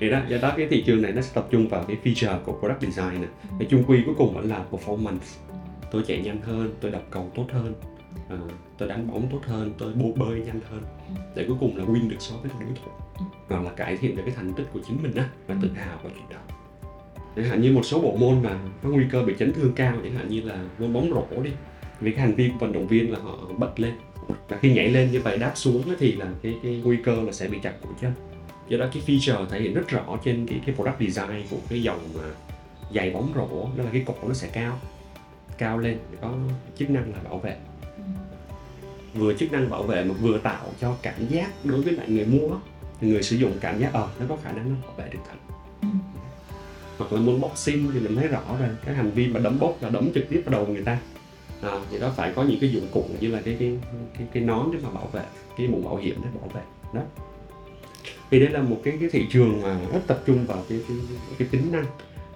[0.00, 2.38] Thì đó do đó cái thị trường này nó sẽ tập trung vào cái feature
[2.40, 5.38] của product design này cái chung quy cuối cùng vẫn là performance.
[5.90, 7.74] Tôi chạy nhanh hơn tôi đập cầu tốt hơn
[8.28, 8.36] à,
[8.78, 10.82] tôi đánh bóng tốt hơn tôi bô bơi nhanh hơn.
[11.34, 12.90] Để cuối cùng là win được so với đối thủ
[13.48, 15.98] hoặc là cải thiện được cái thành tích của chính mình á và tự hào
[16.02, 16.56] vào chuyện đó.
[17.36, 19.96] Chẳng hạn như một số bộ môn mà có nguy cơ bị chấn thương cao
[20.02, 21.50] chẳng hạn như là môn bóng rổ đi
[22.00, 23.94] vì cái hành vi của vận động viên là họ bật lên.
[24.48, 27.32] Và khi nhảy lên như vậy đáp xuống thì là cái, cái nguy cơ là
[27.32, 28.12] sẽ bị chặt cổ chân.
[28.68, 31.82] Do đó cái feature thể hiện rất rõ trên cái cái product design của cái
[31.82, 32.22] dòng mà
[32.94, 34.78] giày bóng rổ đó là cái cổ nó sẽ cao
[35.58, 36.34] cao lên để có
[36.76, 37.56] chức năng là bảo vệ
[39.18, 42.24] vừa chức năng bảo vệ mà vừa tạo cho cảm giác đối với lại người
[42.24, 42.50] mua.
[43.00, 45.18] Thì người sử dụng cảm giác ờ nó có khả năng nó bảo vệ được
[45.28, 45.54] thật.
[45.82, 45.88] Ừ.
[46.98, 49.76] hoặc là môn boxing thì mình thấy rõ rồi cái hành vi mà đấm bốc
[49.80, 50.98] là đấm trực tiếp vào đầu người ta.
[51.62, 53.78] À, thì đó phải có những cái dụng cụ như là cái cái
[54.18, 55.22] cái, cái nón để mà bảo vệ
[55.58, 56.60] cái mũ bảo hiểm để bảo vệ.
[56.92, 57.00] Đó.
[58.30, 60.96] Thì đây là một cái cái thị trường mà rất tập trung vào cái cái,
[61.38, 61.84] cái tính năng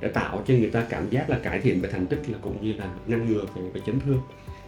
[0.00, 2.64] để tạo cho người ta cảm giác là cải thiện về thành tích là cũng
[2.64, 4.20] như là ngăn ngừa về, về chấn thương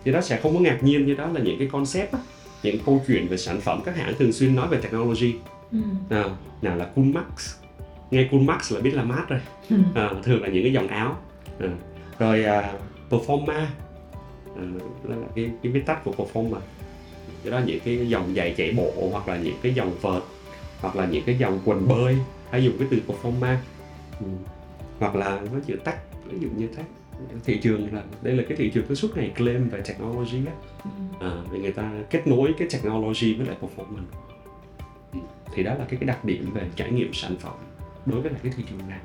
[0.05, 2.19] thì đó sẽ không có ngạc nhiên như đó là những cái concept á,
[2.63, 3.81] những câu chuyện về sản phẩm.
[3.85, 5.35] Các hãng thường xuyên nói về technology.
[5.73, 5.79] Ừ.
[6.11, 7.55] nào nào là Coolmax
[8.11, 9.41] nghe Coolmax là biết là mát rồi.
[9.71, 9.77] Ừ.
[9.95, 11.17] à, thường là những cái dòng áo.
[11.61, 11.69] À,
[12.19, 12.73] rồi à,
[13.11, 13.67] Performa.
[14.57, 14.63] À,
[15.05, 16.59] là cái cái viết tắt của Performa.
[17.45, 20.23] Cái đó những cái dòng giày chạy bộ hoặc là những cái dòng vợt
[20.81, 22.17] hoặc là những cái dòng quần bơi.
[22.51, 23.57] Hay dùng cái từ performance
[24.21, 24.27] ừ.
[24.99, 25.97] hoặc là nó chữ tech
[26.31, 26.83] ví dụ như thế
[27.45, 30.53] thị trường là đây là cái thị trường cứ suốt ngày claim về technology á.
[30.85, 31.27] Ừ.
[31.27, 34.05] à, vì người ta kết nối cái technology với lại performance
[35.13, 35.19] Ừ.
[35.55, 37.53] thì đó là cái cái đặc điểm về trải nghiệm sản phẩm
[38.07, 38.99] đối với lại cái thị trường này.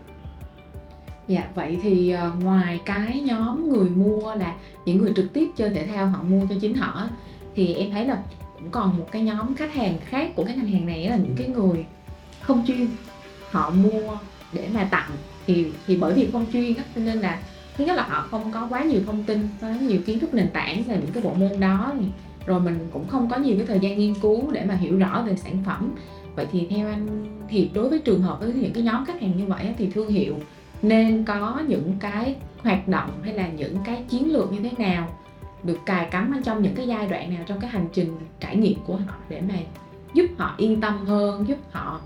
[1.28, 5.70] Dạ vậy thì ờ, ngoài cái nhóm người mua là những người trực tiếp chơi
[5.70, 7.10] thể thao họ mua cho chính họ
[7.56, 8.24] thì em thấy là
[8.60, 11.36] cũng còn một cái nhóm khách hàng khác của các ngành hàng này là những
[11.38, 11.86] cái người
[12.42, 12.88] không chuyên
[13.52, 14.18] họ mua
[14.54, 15.10] để mà tặng.
[15.48, 17.40] Thì thì bởi vì không chuyên á cho nên là
[17.78, 20.50] thứ nhất là họ không có quá nhiều thông tin, quá nhiều kiến thức nền
[20.54, 21.94] tảng về những cái bộ môn đó.
[22.46, 25.24] Rồi mình cũng không có nhiều cái thời gian nghiên cứu để mà hiểu rõ
[25.28, 25.92] về sản phẩm.
[26.36, 27.08] Vậy thì theo anh
[27.50, 30.10] thì đối với trường hợp với những cái nhóm khách hàng như vậy thì thương
[30.10, 30.36] hiệu
[30.82, 35.08] nên có những cái hoạt động hay là những cái chiến lược như thế nào?
[35.64, 38.56] Được cài cắm ở trong những cái giai đoạn nào trong cái hành trình trải
[38.56, 39.56] nghiệm của họ để mà
[40.14, 42.02] giúp họ yên tâm hơn, giúp họ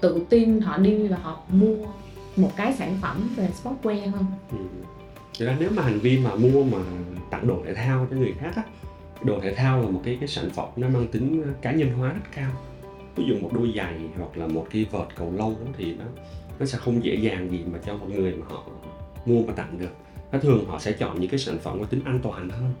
[0.00, 1.86] tự tin, họ đi và họ mua
[2.36, 4.24] một cái sản phẩm về sportwear hơn?
[4.50, 4.58] Ừ.
[5.38, 6.78] Thực ra nếu mà hành vi mà mua mà
[7.30, 8.62] tặng đồ thể thao cho người khác á,
[9.24, 12.12] đồ thể thao là một cái cái sản phẩm nó mang tính cá nhân hóa
[12.12, 12.50] rất cao.
[13.16, 16.04] Ví dụ một đôi giày hoặc là một cái vợt cầu lông á, thì nó
[16.58, 18.62] nó sẽ không dễ dàng gì mà cho một người mà họ
[19.26, 19.90] mua mà tặng được.
[20.32, 22.72] Nó thường họ sẽ chọn những cái sản phẩm có tính an toàn hơn.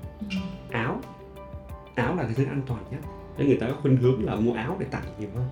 [0.70, 1.00] Áo,
[1.94, 3.00] áo là cái thứ an toàn nhất.
[3.38, 5.48] Nên người ta có khuynh hướng là mua áo để tặng nhiều hơn.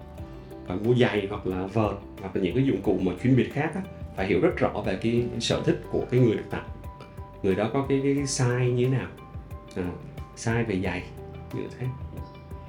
[0.68, 3.52] Còn mua giày hoặc là vợt hoặc là những cái dụng cụ mà chuyên biệt
[3.52, 3.82] khác á,
[4.16, 6.64] phải hiểu rất rõ về cái sở thích của cái người được tặng
[7.42, 9.06] người đó có cái, cái, cái size như thế nào
[9.76, 9.90] à,
[10.36, 11.04] size về giày
[11.54, 11.86] như thế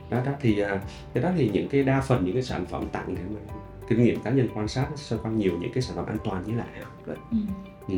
[0.10, 0.82] đó đó thì à,
[1.13, 3.47] cái đó thì những cái đa phần những cái sản phẩm tặng thì mình
[3.89, 6.43] kinh nghiệm cá nhân quan sát xoay quanh nhiều những cái sản phẩm an toàn
[6.47, 7.17] như là áo đấy.
[7.32, 7.38] Ừ.
[7.88, 7.95] Ừ.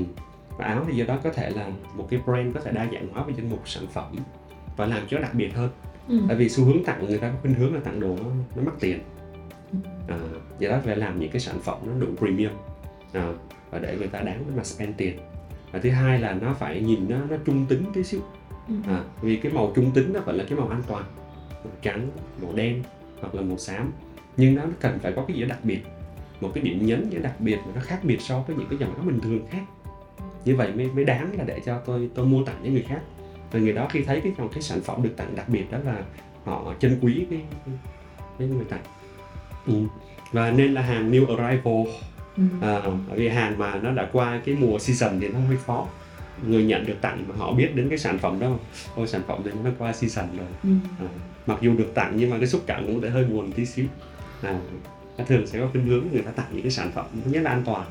[0.57, 3.07] và áo thì do đó có thể là một cái brand có thể đa dạng
[3.13, 4.15] hóa về danh mục sản phẩm
[4.77, 5.69] và làm cho nó đặc biệt hơn
[6.09, 6.19] Ừ.
[6.27, 8.63] tại vì xu hướng tặng người ta có khuynh hướng là tặng đồ nó, nó
[8.63, 8.99] mắc tiền
[10.07, 10.17] à,
[10.59, 12.51] do đó phải làm những cái sản phẩm nó đủ premium
[13.13, 13.33] à,
[13.71, 15.19] và để người ta đáng để mà spend tiền
[15.71, 18.21] và thứ hai là nó phải nhìn nó nó trung tính tí xíu.
[18.67, 18.73] Ừ.
[18.87, 21.03] à, vì cái màu trung tính nó vẫn là cái màu an toàn.
[21.51, 22.09] Màu trắng
[22.41, 22.83] màu đen
[23.21, 23.91] hoặc là màu xám.
[24.37, 25.79] Nhưng nó cần phải có cái gì đó đặc biệt.
[26.41, 28.67] Một cái điểm nhấn gì đó đặc biệt mà nó khác biệt so với những
[28.69, 29.63] cái dòng áo bình thường khác.
[30.45, 33.01] Như vậy mới mới đáng là để cho tôi tôi mua tặng những người khác.
[33.51, 35.77] Và người đó khi thấy cái dòng cái sản phẩm được tặng đặc biệt đó
[35.85, 36.03] là
[36.43, 37.41] họ trân quý cái
[38.39, 38.83] cái, người tặng.
[39.67, 39.73] Ừ.
[40.31, 41.95] và nên là hàng new arrival.
[42.61, 45.87] À, bởi vì hàng mà nó đã qua cái mùa season thì nó hơi khó.
[46.47, 48.57] Người nhận được tặng mà họ biết đến cái sản phẩm đó.
[48.95, 50.47] Ôi sản phẩm này nó qua season rồi.
[50.63, 50.69] Ừ.
[50.99, 51.07] à,
[51.45, 53.85] mặc dù được tặng nhưng mà cái xúc cảm cũng sẽ hơi buồn tí xíu.
[54.41, 54.59] À,
[55.27, 57.51] thường sẽ có khuynh hướng người ta tặng những cái sản phẩm thứ nhất là
[57.51, 57.87] an toàn.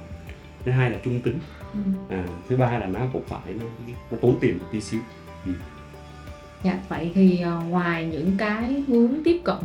[0.64, 1.38] Thứ hai là trung tính.
[1.72, 1.80] Ừ.
[2.16, 3.64] à, thứ ba là nó cũng phải nó,
[4.10, 5.00] nó tốn tiền một tí xíu.
[6.62, 9.56] Dạ, vậy thì ờ, ngoài những cái hướng tiếp cận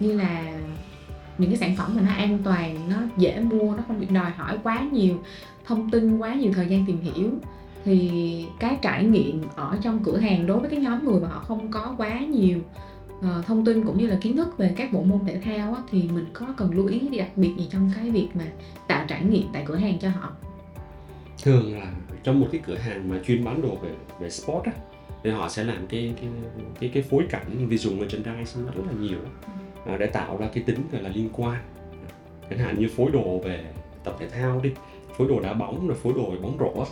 [0.00, 0.58] như là
[1.40, 4.30] những cái sản phẩm mà nó an toàn, nó dễ mua, nó không bị đòi
[4.30, 5.16] hỏi quá nhiều
[5.64, 7.30] thông tin, quá nhiều thời gian tìm hiểu.
[7.84, 11.40] Thì cái trải nghiệm ở trong cửa hàng đối với cái nhóm người mà họ
[11.40, 12.58] không có quá nhiều
[13.22, 15.82] ờ, thông tin cũng như là kiến thức về các bộ môn thể thao á,
[15.90, 18.44] thì mình có cần lưu ý đặc biệt gì trong cái việc mà
[18.86, 20.32] tạo trải nghiệm tại cửa hàng cho họ?
[21.42, 24.72] thường là trong một cái cửa hàng mà chuyên bán đồ về về sport á
[25.24, 26.30] thì họ sẽ làm cái cái
[26.80, 29.18] cái cái phối cảnh visual merchandise rất là nhiều
[29.98, 31.56] để tạo ra cái tính gọi là liên quan
[32.50, 33.64] chẳng hạn như phối đồ về
[34.04, 34.70] tập thể thao đi
[35.18, 36.84] phối đồ đá bóng rồi phối đồ bóng rổ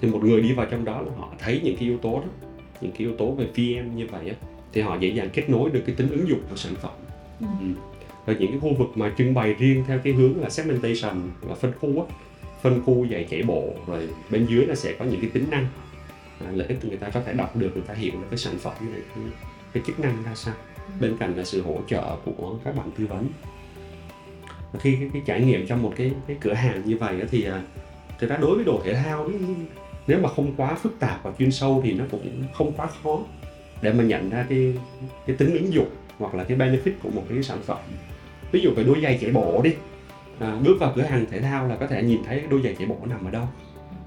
[0.00, 2.26] thì một người đi vào trong đó là họ thấy những cái yếu tố đó
[2.80, 4.34] những cái yếu tố về VM như vậy á
[4.72, 6.92] thì họ dễ dàng kết nối được cái tính ứng dụng của sản phẩm
[7.40, 7.46] Ừ.
[7.60, 7.66] Ừ.
[8.26, 11.54] rồi những cái khu vực mà trưng bày riêng theo cái hướng là segmentation là
[11.54, 12.14] phân khu á
[12.62, 15.66] phân khu dạy chạy bộ rồi bên dưới là sẽ có những cái tính năng
[16.40, 18.54] à, lợi ích người ta có thể đọc được người ta hiểu được cái sản
[18.58, 19.24] phẩm này cái,
[19.72, 20.54] cái chức năng ra sao
[21.00, 23.26] bên cạnh là sự hỗ trợ của các bạn tư vấn.
[24.72, 27.44] Và khi cái, cái trải nghiệm trong một cái cái cửa hàng như vậy thì
[27.44, 27.62] à,
[28.18, 29.30] thực ra đối với đồ thể thao
[30.06, 33.18] nếu mà không quá phức tạp và chuyên sâu thì nó cũng không quá khó
[33.82, 34.74] để mà nhận ra cái
[35.26, 37.78] cái tính ứng dụng hoặc là cái benefit của một cái sản phẩm.
[38.52, 39.74] Ví dụ về đôi giày chạy bộ đi
[40.38, 42.86] à, bước vào cửa hàng thể thao là có thể nhìn thấy đôi giày chạy
[42.86, 43.48] bộ nằm ở đâu.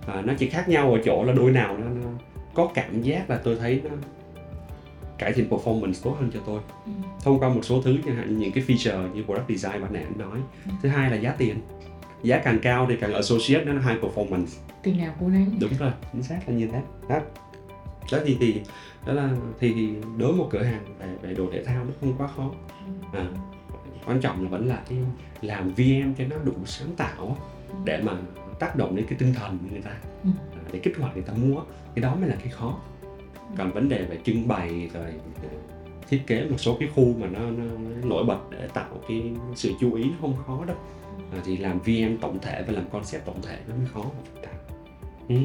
[0.08, 2.10] À, nó chỉ khác nhau ở chỗ là đôi nào nó, nó
[2.54, 3.89] có cảm giác là tôi thấy nó
[5.19, 6.60] cải thiện performance tốt hơn cho tôi.
[6.86, 6.91] Ừ.
[7.23, 9.93] thông qua một số thứ chẳng hạn như những cái feature như product design bạn
[9.93, 10.39] nãy anh nói.
[10.82, 11.55] Thứ hai là giá tiền.
[12.23, 14.45] Giá càng cao thì càng associate nó high performance.
[14.84, 15.45] Tiền nào của nấy.
[15.60, 16.82] đúng rồi chính xác là như thế.
[17.10, 17.19] Đó.
[18.12, 18.62] Đó thì thì
[19.05, 19.29] đó là
[19.60, 22.51] thì, thì đối một cửa hàng về, về đồ thể thao nó không quá khó.
[23.13, 23.25] À,
[24.05, 24.97] quan trọng là vẫn là cái
[25.41, 27.38] làm VM cho nó đủ sáng tạo
[27.86, 28.13] để mà
[28.60, 29.91] tác động đến cái tinh thần của người ta
[30.23, 30.29] Ừ.
[30.53, 31.62] à, để kích hoạt người ta mua.
[31.95, 32.79] Cái đó mới là cái khó
[33.57, 35.49] còn vấn đề về trưng bày rồi ờ,
[36.09, 39.31] thiết kế một số cái khu mà nó, nó, nó nổi bật để tạo cái
[39.55, 40.77] sự chú ý nó không khó đâu
[41.31, 44.05] à, thì làm VM tổng thể và làm concept tổng thể nó mới khó
[45.29, 45.35] ừ.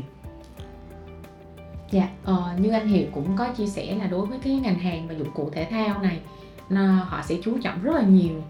[1.91, 5.09] Dạ, ờ, như anh Hiệp cũng có chia sẻ là đối với cái ngành hàng
[5.09, 6.21] và dụng cụ thể thao này
[6.69, 8.43] là họ sẽ chú trọng rất là nhiều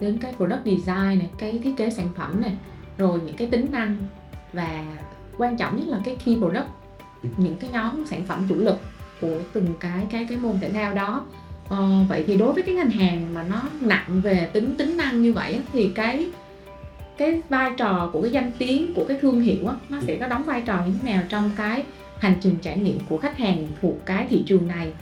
[0.00, 2.56] đến cái product design này, cái thiết kế sản phẩm này,
[2.98, 3.96] rồi những cái tính năng
[4.52, 4.84] và
[5.38, 6.66] quan trọng nhất là cái key product,
[7.36, 8.78] những cái nhóm sản phẩm chủ lực
[9.22, 11.24] của từng cái cái cái môn thể thao đó.
[11.68, 15.22] Ờ, vậy thì đối với cái ngành hàng mà nó nặng về tính tính năng
[15.22, 16.26] như vậy thì cái
[17.18, 20.28] cái vai trò của cái danh tiếng của cái thương hiệu á, nó sẽ có
[20.28, 21.82] đóng vai trò như thế nào trong cái
[22.18, 24.92] hành trình trải nghiệm của khách hàng thuộc cái thị trường này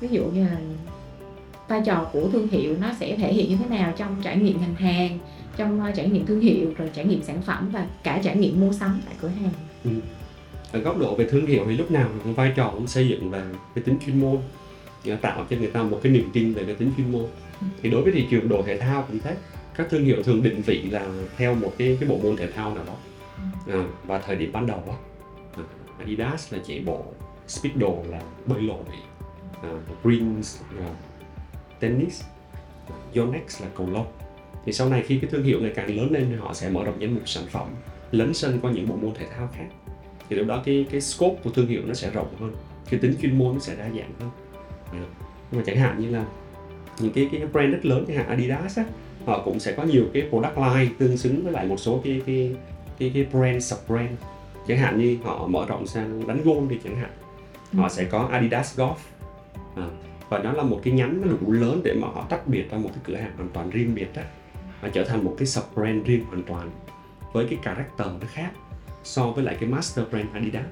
[0.00, 0.56] ví dụ như là
[1.68, 4.60] vai trò của thương hiệu nó sẽ thể hiện như thế nào trong trải nghiệm
[4.60, 5.18] ngành hàng
[5.56, 8.60] trong ờ, trải nghiệm thương hiệu rồi trải nghiệm sản phẩm và cả trải nghiệm
[8.60, 9.50] mua sắm tại cửa hàng
[9.84, 9.90] Ừ
[10.76, 13.42] ở góc độ về thương hiệu thì lúc nào vai trò cũng xây dựng về
[13.74, 14.38] cái tính chuyên môn
[15.04, 17.26] để tạo cho người ta một cái niềm tin về cái tính chuyên môn.
[17.82, 19.36] Thì đối với thị trường đồ thể thao cũng thế
[19.76, 22.74] các thương hiệu thường định vị là theo một cái cái bộ môn thể thao
[22.74, 22.94] nào đó.
[23.66, 24.96] À, và thời điểm ban đầu á
[25.56, 25.62] à,
[25.98, 27.04] Adidas là chạy bộ
[27.48, 28.84] Speedo là bơi lội
[29.62, 29.70] à,
[30.02, 30.90] Greens là
[31.80, 32.22] tennis
[33.14, 34.06] Yonex là cầu lông.
[34.64, 36.84] Thì sau này khi cái thương hiệu ngày càng lớn lên thì họ sẽ mở
[36.84, 37.68] rộng danh mục sản phẩm
[38.10, 39.66] lấn sân qua những bộ môn thể thao khác
[40.28, 42.52] thì lúc đó cái cái scope của thương hiệu nó sẽ rộng hơn
[42.90, 44.30] cái tính chuyên môn nó sẽ đa dạng hơn.
[44.92, 45.04] À.
[45.50, 46.24] nhưng mà chẳng hạn như là
[46.98, 48.84] những cái cái brand rất lớn chẳng hạn Adidas á
[49.24, 52.22] họ cũng sẽ có nhiều cái product line tương xứng với lại một số cái
[52.26, 52.54] cái
[52.98, 54.10] cái, cái brand sub brand.
[54.68, 57.10] Chẳng hạn như họ mở rộng sang đánh golf đi chẳng hạn.
[57.72, 58.94] Họ sẽ có Adidas Golf.
[59.76, 59.88] À,
[60.28, 62.78] và nó là một cái nhánh nó đủ lớn để mà họ tách biệt ra
[62.78, 64.22] một cái cửa hàng hoàn toàn riêng biệt đó
[64.80, 66.70] và trở thành một cái sub brand riêng hoàn toàn
[67.32, 68.50] với cái character nó khác
[69.06, 70.64] so với lại cái master brand Adidas.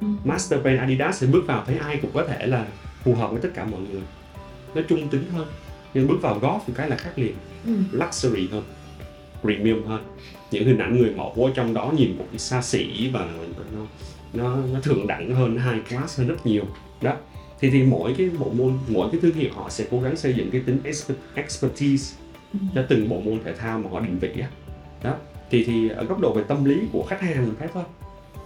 [0.00, 0.06] Ừ.
[0.24, 2.66] master brand Adidas thì bước vào thấy ai cũng có thể là
[3.04, 4.02] phù hợp với tất cả mọi người.
[4.74, 5.46] Nó trung tính hơn
[5.94, 7.34] nhưng bước vào golf thì cái là khác liền.
[7.66, 7.72] Ừ.
[7.92, 8.62] luxury hơn
[9.42, 10.04] premium hơn.
[10.50, 13.28] Những hình ảnh người mẫu ở trong đó nhìn một cái xa xỉ và
[13.74, 13.80] nó
[14.32, 16.64] nó, nó thượng đẳng hơn high class hơn rất nhiều.
[17.02, 17.16] Đó.
[17.60, 20.34] Thì thì mỗi cái bộ môn mỗi cái thương hiệu họ sẽ cố gắng xây
[20.34, 22.16] dựng cái tính exper- expertise
[22.52, 22.58] Ừ.
[22.74, 24.30] cho từng bộ môn thể thao mà họ định vị
[25.02, 25.14] đó
[25.50, 27.84] thì thì ở góc độ về tâm lý của khách hàng mình thấy thôi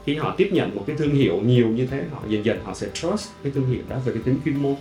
[0.04, 2.74] khi họ tiếp nhận một cái thương hiệu nhiều như thế họ dần dần họ
[2.74, 4.74] sẽ trust cái thương hiệu đó về cái tính chuyên môn.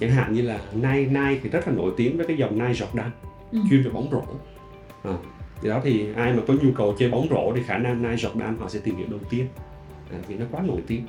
[0.00, 2.72] Chẳng hạn như là Nike Nike thì rất là nổi tiếng với cái dòng Nike
[2.86, 3.10] Jordan
[3.52, 3.58] Ừ.
[3.70, 4.22] chuyên về bóng rổ.
[5.10, 5.16] À,
[5.62, 8.28] thì đó thì ai mà có nhu cầu chơi bóng rổ thì khả năng Nike
[8.28, 9.46] Jordan họ sẽ tìm hiểu đầu tiên.
[10.12, 11.06] À, vì nó quá nổi tiếng.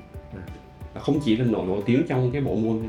[0.94, 2.80] À, không chỉ là nổi nổi tiếng trong cái bộ môn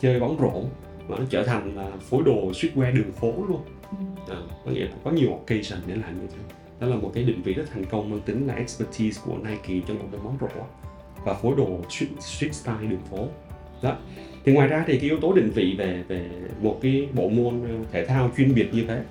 [0.00, 0.62] chơi bóng rổ
[1.08, 3.60] mà nó trở thành là phối đồ streetwear đường phố luôn
[4.28, 6.54] à, có nghĩa là có nhiều occasion để làm như thế.
[6.80, 9.86] Đó là một cái định vị rất thành công mang tính là expertise của Nike
[9.88, 10.48] trong một cái bóng rổ
[11.24, 13.28] và phối đồ street, street style đường phố.
[13.82, 13.96] Đó.
[14.44, 16.30] Thì ngoài ra thì cái yếu tố định vị về về
[16.62, 19.02] một cái bộ môn ờ, thể thao chuyên biệt như thế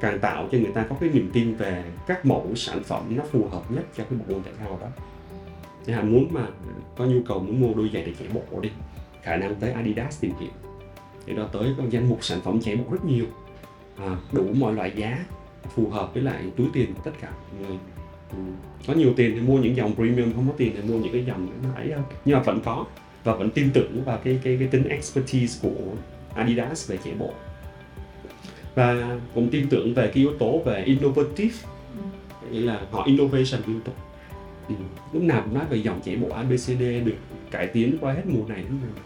[0.00, 3.24] càng tạo cho người ta có cái niềm tin về các mẫu sản phẩm nó
[3.30, 4.88] phù hợp nhất cho cái bộ môn thể thao đó.
[5.86, 6.46] Thì hạn muốn mà
[6.96, 8.70] có nhu cầu muốn mua đôi giày để chạy bộ đi
[9.22, 10.50] khả năng tới Adidas tìm hiểu.
[11.26, 13.26] Thì đó tới có danh mục sản phẩm chạy bộ rất nhiều
[13.96, 15.24] à, đủ mọi loại giá
[15.74, 17.78] phù hợp với lại túi tiền của tất cả mọi người.
[18.30, 18.38] Ừ.
[18.86, 21.24] có nhiều tiền thì mua những dòng premium không có tiền thì mua những cái
[21.24, 22.02] dòng nó ấy hơn.
[22.24, 22.86] Nhưng mà vẫn có
[23.24, 25.92] và vẫn tin tưởng vào cái cái cái tính expertise của
[26.34, 27.32] Adidas về chạy bộ.
[28.74, 31.54] Và cũng tin tưởng về cái yếu tố về innovative.
[32.50, 33.94] Nghĩa là họ innovation liên tục.
[34.68, 34.74] Ừ.
[35.12, 37.16] lúc nào cũng nói về dòng chạy bộ ABCD được
[37.50, 39.04] cải tiến qua hết mùa này mùa này.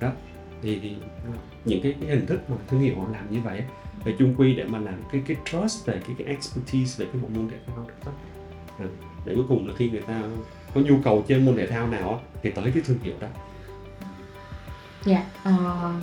[0.00, 0.12] Đó.
[0.62, 0.94] Thì, thì
[1.64, 3.62] những cái, cái hình thức mà thương hiệu họ làm như vậy
[4.04, 7.22] về chung quy để mà làm cái cái trust về cái cái expertise về cái
[7.22, 8.12] bộ môn thể thao đó.
[8.78, 8.86] À,
[9.24, 10.22] để cuối cùng là khi người ta
[10.74, 13.28] có nhu cầu chơi môn thể thao nào á, thì tới cái thương hiệu đó.
[15.04, 16.02] Dạ, uh,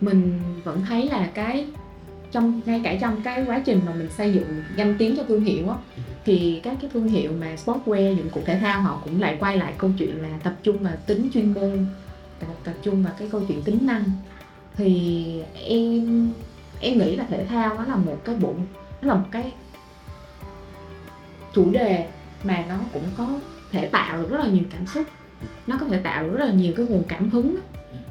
[0.00, 1.66] mình vẫn thấy là cái
[2.32, 5.44] trong ngay cả trong cái quá trình mà mình xây dựng danh tiếng cho thương
[5.44, 5.76] hiệu á
[6.24, 9.56] thì các cái thương hiệu mà sportwear dụng cụ thể thao họ cũng lại quay
[9.56, 11.86] lại câu chuyện là tập trung vào tính chuyên môn
[12.38, 14.04] tập, tập trung vào cái câu chuyện tính năng.
[14.76, 16.32] Thì em
[16.80, 18.54] em nghĩ là thể thao nó là một cái bộ,
[19.02, 19.52] nó là một cái
[21.54, 22.06] chủ đề
[22.44, 23.28] mà nó cũng có
[23.72, 25.06] thể tạo được rất là nhiều cảm xúc.
[25.66, 27.56] Nó có thể tạo được rất là nhiều cái nguồn cảm hứng.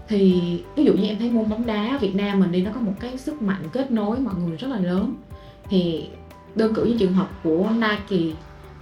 [0.07, 0.41] Thì
[0.75, 2.81] ví dụ như em thấy môn bóng đá ở Việt Nam mình đi, nó có
[2.81, 5.15] một cái sức mạnh kết nối mọi người rất là lớn.
[5.69, 6.09] Thì
[6.55, 8.35] đơn cử như trường hợp của Nike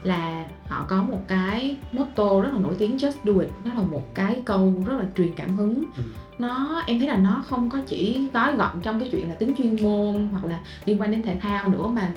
[0.06, 3.50] là họ có một cái motto rất là nổi tiếng just do it.
[3.66, 5.84] Nó là một cái câu rất là truyền cảm hứng.
[5.98, 6.04] Ừ.
[6.40, 9.54] nó em thấy là nó không có chỉ gói gọn trong cái chuyện là tính
[9.58, 12.12] chuyên môn hoặc là liên quan đến thể thao nữa mà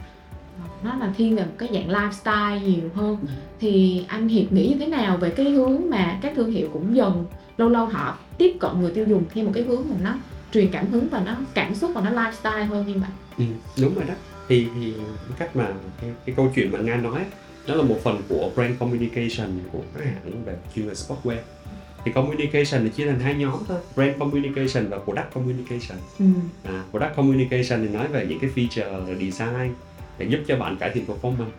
[0.83, 3.17] nó là thiên về một cái dạng lifestyle nhiều hơn.
[3.23, 3.27] Ừ.
[3.61, 6.97] thì anh Hiệp nghĩ như thế nào về cái hướng mà các thương hiệu cũng
[6.97, 10.15] dần lâu lâu họ tiếp cận người tiêu dùng theo một cái hướng mà nó
[10.53, 13.11] truyền cảm hứng và nó cảm xúc và nó lifestyle hơn như vậy?
[13.39, 13.45] Ừ,
[13.83, 14.15] đúng rồi đó.
[14.49, 14.95] Thì thì
[15.39, 15.69] cách mà
[16.01, 17.25] cái, cái câu chuyện mà nga nói
[17.69, 21.39] đó là một phần của brand communication của các hãng về chuyên về sportwear.
[22.05, 25.99] Thì communication thì chia thành hai nhóm thôi brand communication và product communication.
[26.19, 26.25] Ừ.
[26.63, 29.75] à, product communication thì nói về những cái feature design
[30.19, 31.51] để giúp cho bạn cải thiện performance.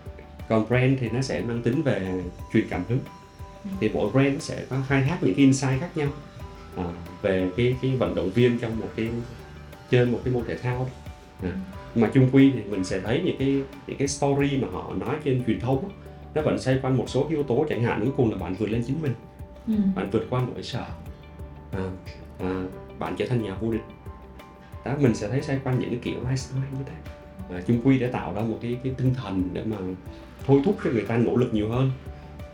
[0.50, 3.00] Còn brand thì nó sẽ mang tính về truyền cảm hứng.
[3.80, 6.10] Thì mỗi brand nó sẽ có khai thác những cái insight khác nhau
[6.78, 6.84] à,
[7.22, 9.08] về cái cái vận động viên trong một cái
[9.92, 10.90] trên một cái môn thể thao
[11.44, 11.50] à,
[11.96, 15.16] mà chung quy thì mình sẽ thấy những cái những cái story mà họ nói
[15.24, 15.90] trên truyền thông đó,
[16.34, 18.70] nó vẫn xoay quanh một số yếu tố chẳng hạn cuối cùng là bạn vượt
[18.70, 19.14] lên chính mình.
[19.68, 19.74] Ừ.
[19.96, 20.86] bạn vượt qua nỗi sợ.
[21.72, 21.84] À,
[22.40, 22.64] à,
[23.00, 23.84] bạn trở thành nhà vô địch.
[24.86, 27.12] Đó mình sẽ thấy xoay quanh những cái kiểu lifestyle như thế.
[27.56, 29.78] À, chung quy để tạo ra một cái cái tinh thần để mà
[30.46, 31.92] thôi thúc cho người ta nỗ lực nhiều hơn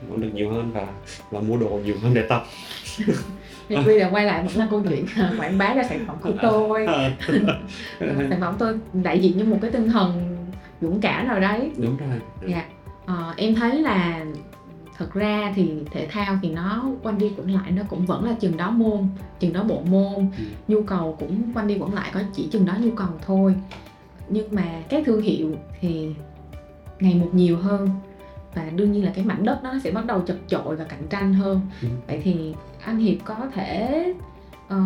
[0.10, 0.88] nỗ lực nhiều hơn và
[1.32, 2.46] và mua đồ nhiều hơn để tập
[3.70, 5.06] thì bây giờ quay lại vẫn là câu chuyện
[5.38, 6.86] quảng bá ra sản phẩm của tôi.
[6.96, 7.12] À,
[8.00, 10.38] sản phẩm tôi đại diện như một cái tinh thần
[10.82, 11.72] dũng cảm nào đấy.
[11.78, 12.20] Đúng rồi.
[12.48, 12.66] Dạ.
[13.06, 14.26] Ờ, em thấy là
[14.98, 18.34] thật ra thì thể thao thì nó quanh đi quẩn lại nó cũng vẫn là
[18.34, 19.08] chừng đó môn
[19.40, 20.16] chừng đó bộ môn.
[20.16, 20.44] Ừ.
[20.68, 23.56] nhu cầu cũng quanh đi quẩn lại có chỉ chừng đó nhu cầu thôi.
[24.30, 25.52] Nhưng mà cái thương hiệu
[25.82, 26.10] thì
[27.00, 27.90] ngày một nhiều hơn
[28.56, 30.84] và đương nhiên là cái mảnh đất đó nó sẽ bắt đầu chật chội và
[30.84, 31.62] cạnh tranh hơn.
[31.82, 31.88] Ừ.
[32.08, 32.54] vậy thì
[32.86, 34.04] anh hiệp có thể
[34.68, 34.80] ờ,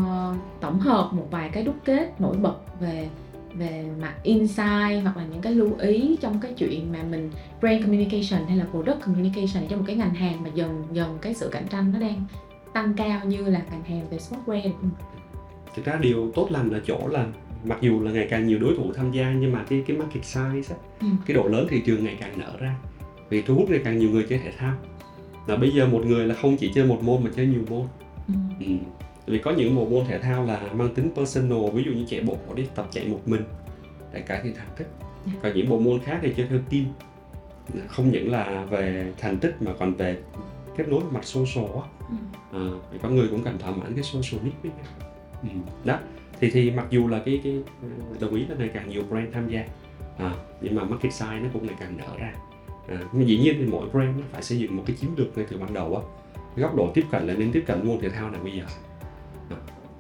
[0.60, 3.08] tổng hợp một vài cái đúc kết nổi bật về
[3.54, 7.32] về mặt insight hoặc là những cái lưu ý trong cái chuyện mà mình
[7.62, 11.34] brand communication hay là product communication cho một cái ngành hàng mà dần dần cái
[11.34, 12.24] sự cạnh tranh nó đang
[12.74, 14.90] tăng cao như là ngành hàng về software được không?
[15.76, 17.26] thực ra điều tốt lành ở chỗ là
[17.64, 20.24] mặc dù là ngày càng nhiều đối thủ tham gia nhưng mà cái cái market
[20.24, 21.08] size á, Ừ.
[21.26, 22.76] cái độ lớn thị trường ngày càng nở ra
[23.30, 24.74] vì thu hút ngày càng nhiều người chơi thể thao
[25.48, 27.88] là bây giờ một người là không chỉ chơi một môn mà chơi nhiều môn
[28.28, 28.34] Ừ.
[28.60, 28.72] ừ.
[29.26, 32.22] vì có những bộ môn thể thao là mang tính personal ví dụ như chạy
[32.22, 33.42] bộ đi tập chạy một mình
[34.14, 34.88] để cải thiện thành tích
[35.26, 35.32] Ừ.
[35.44, 36.86] còn những bộ môn khác thì chơi theo team
[37.88, 40.18] không những là về thành tích mà còn về
[40.78, 42.16] kết nối mặt social á Ừ.
[42.54, 45.10] à, thì có người cũng cần thỏa mãn cái social need với nhau
[45.44, 45.50] ừ.
[45.86, 46.00] đó
[46.40, 47.60] thì thì mặc dù là cái cái
[48.20, 49.66] đồng ý là ngày càng nhiều brand tham gia
[50.18, 52.34] à, nhưng mà market size nó cũng ngày càng nở ra
[53.12, 55.46] nhưng dĩ nhiên thì mỗi brand nó phải xây dựng một cái chiến lược ngay
[55.50, 56.02] từ ban đầu á.
[56.56, 58.64] Góc độ tiếp cận là nên tiếp cận môn thể thao nào bây giờ.
[59.50, 59.58] À,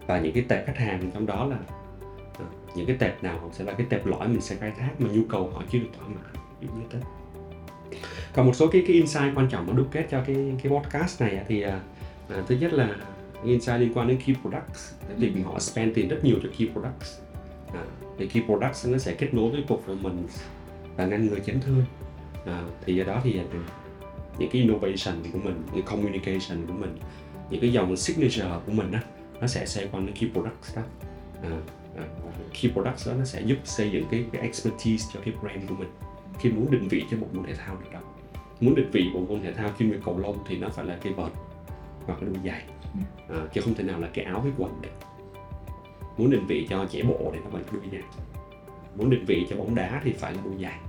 [0.07, 1.57] và những cái tệp khách hàng trong đó là
[2.39, 5.09] à, những cái tệp nào sẽ là cái tệp lõi mình sẽ khai thác mà
[5.11, 6.99] nhu cầu họ chưa được thỏa mãn ví dụ như thế.
[8.33, 11.21] Còn một số cái cái insight quan trọng mà đúc kết cho cái cái podcast
[11.21, 11.81] này thì à,
[12.47, 12.95] thứ nhất là
[13.43, 14.93] insight liên quan đến key products.
[15.17, 17.19] Việc mà họ spend tiền rất nhiều cho key products.
[17.73, 17.83] À,
[18.17, 20.43] thì key products nó sẽ kết nối với performance
[20.95, 21.83] và ngăn ngừa chấn thương
[22.45, 23.43] à, thì do đó thì à,
[24.37, 26.97] những cái innovation của mình những communication của mình
[27.49, 29.01] những cái dòng signature của mình á
[29.41, 30.81] nó sẽ xoay quanh cái key products đó.
[31.43, 31.49] À,
[31.97, 32.03] à,
[32.61, 35.75] key products đó nó sẽ giúp xây dựng cái, cái expertise cho cái brand của
[35.75, 35.89] mình
[36.39, 37.99] khi muốn định vị cho một môn thể thao nào đó.
[38.59, 40.97] Muốn định vị một môn thể thao chuyên về cầu lông thì nó phải là
[41.01, 41.31] cái vợt
[42.05, 42.63] hoặc cái đôi giày.
[43.29, 44.89] À, chứ không thể nào là cái áo với quần được.
[46.17, 48.01] Muốn định vị cho chạy bộ thì nó phải đôi giày.
[48.95, 50.79] Muốn định vị cho bóng đá thì phải là đôi giày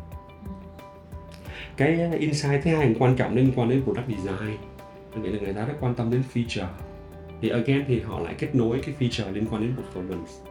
[1.77, 4.57] cái insight thứ hai quan trọng liên quan đến product design.
[5.15, 6.67] Tôi là người ta rất quan tâm đến feature.
[7.41, 10.51] Thì again thì họ lại kết nối cái feature liên quan đến performance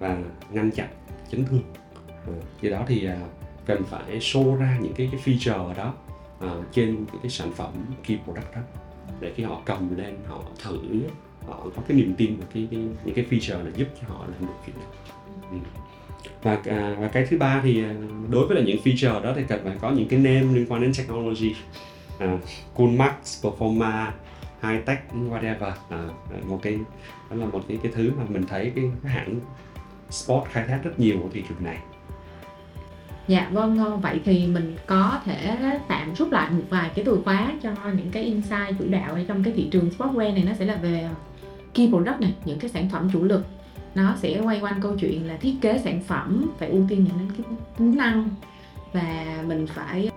[0.00, 0.18] và
[0.50, 0.88] ngăn chặn
[1.30, 1.62] chấn thương.
[2.08, 3.18] À, do đó thì à,
[3.66, 5.94] cần phải show ra những cái cái feature đó
[6.40, 7.72] à, trên cái, cái sản phẩm
[8.06, 8.60] key product đó
[9.20, 10.78] để khi họ cầm lên họ thử
[11.46, 14.26] họ có cái niềm tin vào cái, cái những cái feature là giúp cho họ
[14.26, 14.86] làm được chuyện này
[15.50, 15.56] ừ
[16.46, 17.94] và à, và cái thứ ba thì à,
[18.30, 20.82] đối với là những feature đó thì cần phải có những cái name liên quan
[20.82, 21.54] đến technology.
[22.18, 22.38] À,
[22.74, 24.06] Coolmax, Performa,
[24.62, 24.98] Hightech,
[25.30, 25.72] whatever.
[25.90, 25.98] À,
[26.30, 26.78] à, một cái
[27.30, 29.40] đó là một cái cái thứ mà mình thấy cái, cái hãng
[30.10, 31.78] sport khai thác rất nhiều ở thị trường này.
[33.28, 35.56] Dạ vâng, vậy thì mình có thể
[35.88, 39.44] tạm rút lại một vài cái từ khóa cho những cái insight chủ đạo trong
[39.44, 41.08] cái thị trường sportwear này nó sẽ là về
[41.74, 43.44] key product này, những cái sản phẩm chủ lực
[43.96, 47.28] nó sẽ quay quanh câu chuyện là thiết kế sản phẩm phải ưu tiên những
[47.36, 48.28] cái tính năng
[48.92, 50.10] và mình phải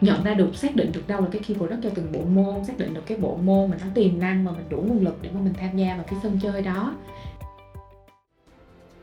[0.00, 2.64] nhận ra được, xác định được đâu là cái key product cho từng bộ môn,
[2.64, 5.18] xác định được cái bộ môn mà nó tiềm năng mà mình đủ nguồn lực
[5.22, 6.94] để mà mình tham gia vào cái sân chơi đó.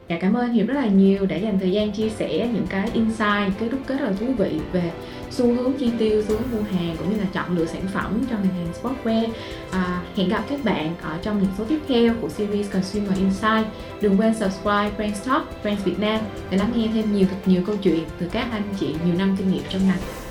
[0.10, 2.90] Dạ cảm ơn Hiệp rất là nhiều đã dành thời gian chia sẻ những cái
[2.94, 4.92] insight, cái đúc kết rất là thú vị về
[5.32, 8.22] xu hướng chi tiêu, xu hướng mua hàng cũng như là chọn lựa sản phẩm
[8.30, 9.28] cho ngành hàng sportwear.
[9.72, 13.66] À, hẹn gặp các bạn ở trong những số tiếp theo của series Consumer Insight.
[14.02, 17.62] Đừng quên subscribe Friends Talk, Friends Việt Nam để lắng nghe thêm nhiều thật nhiều
[17.68, 20.25] câu chuyện từ các anh chị nhiều năm kinh nghiệm trong ngành.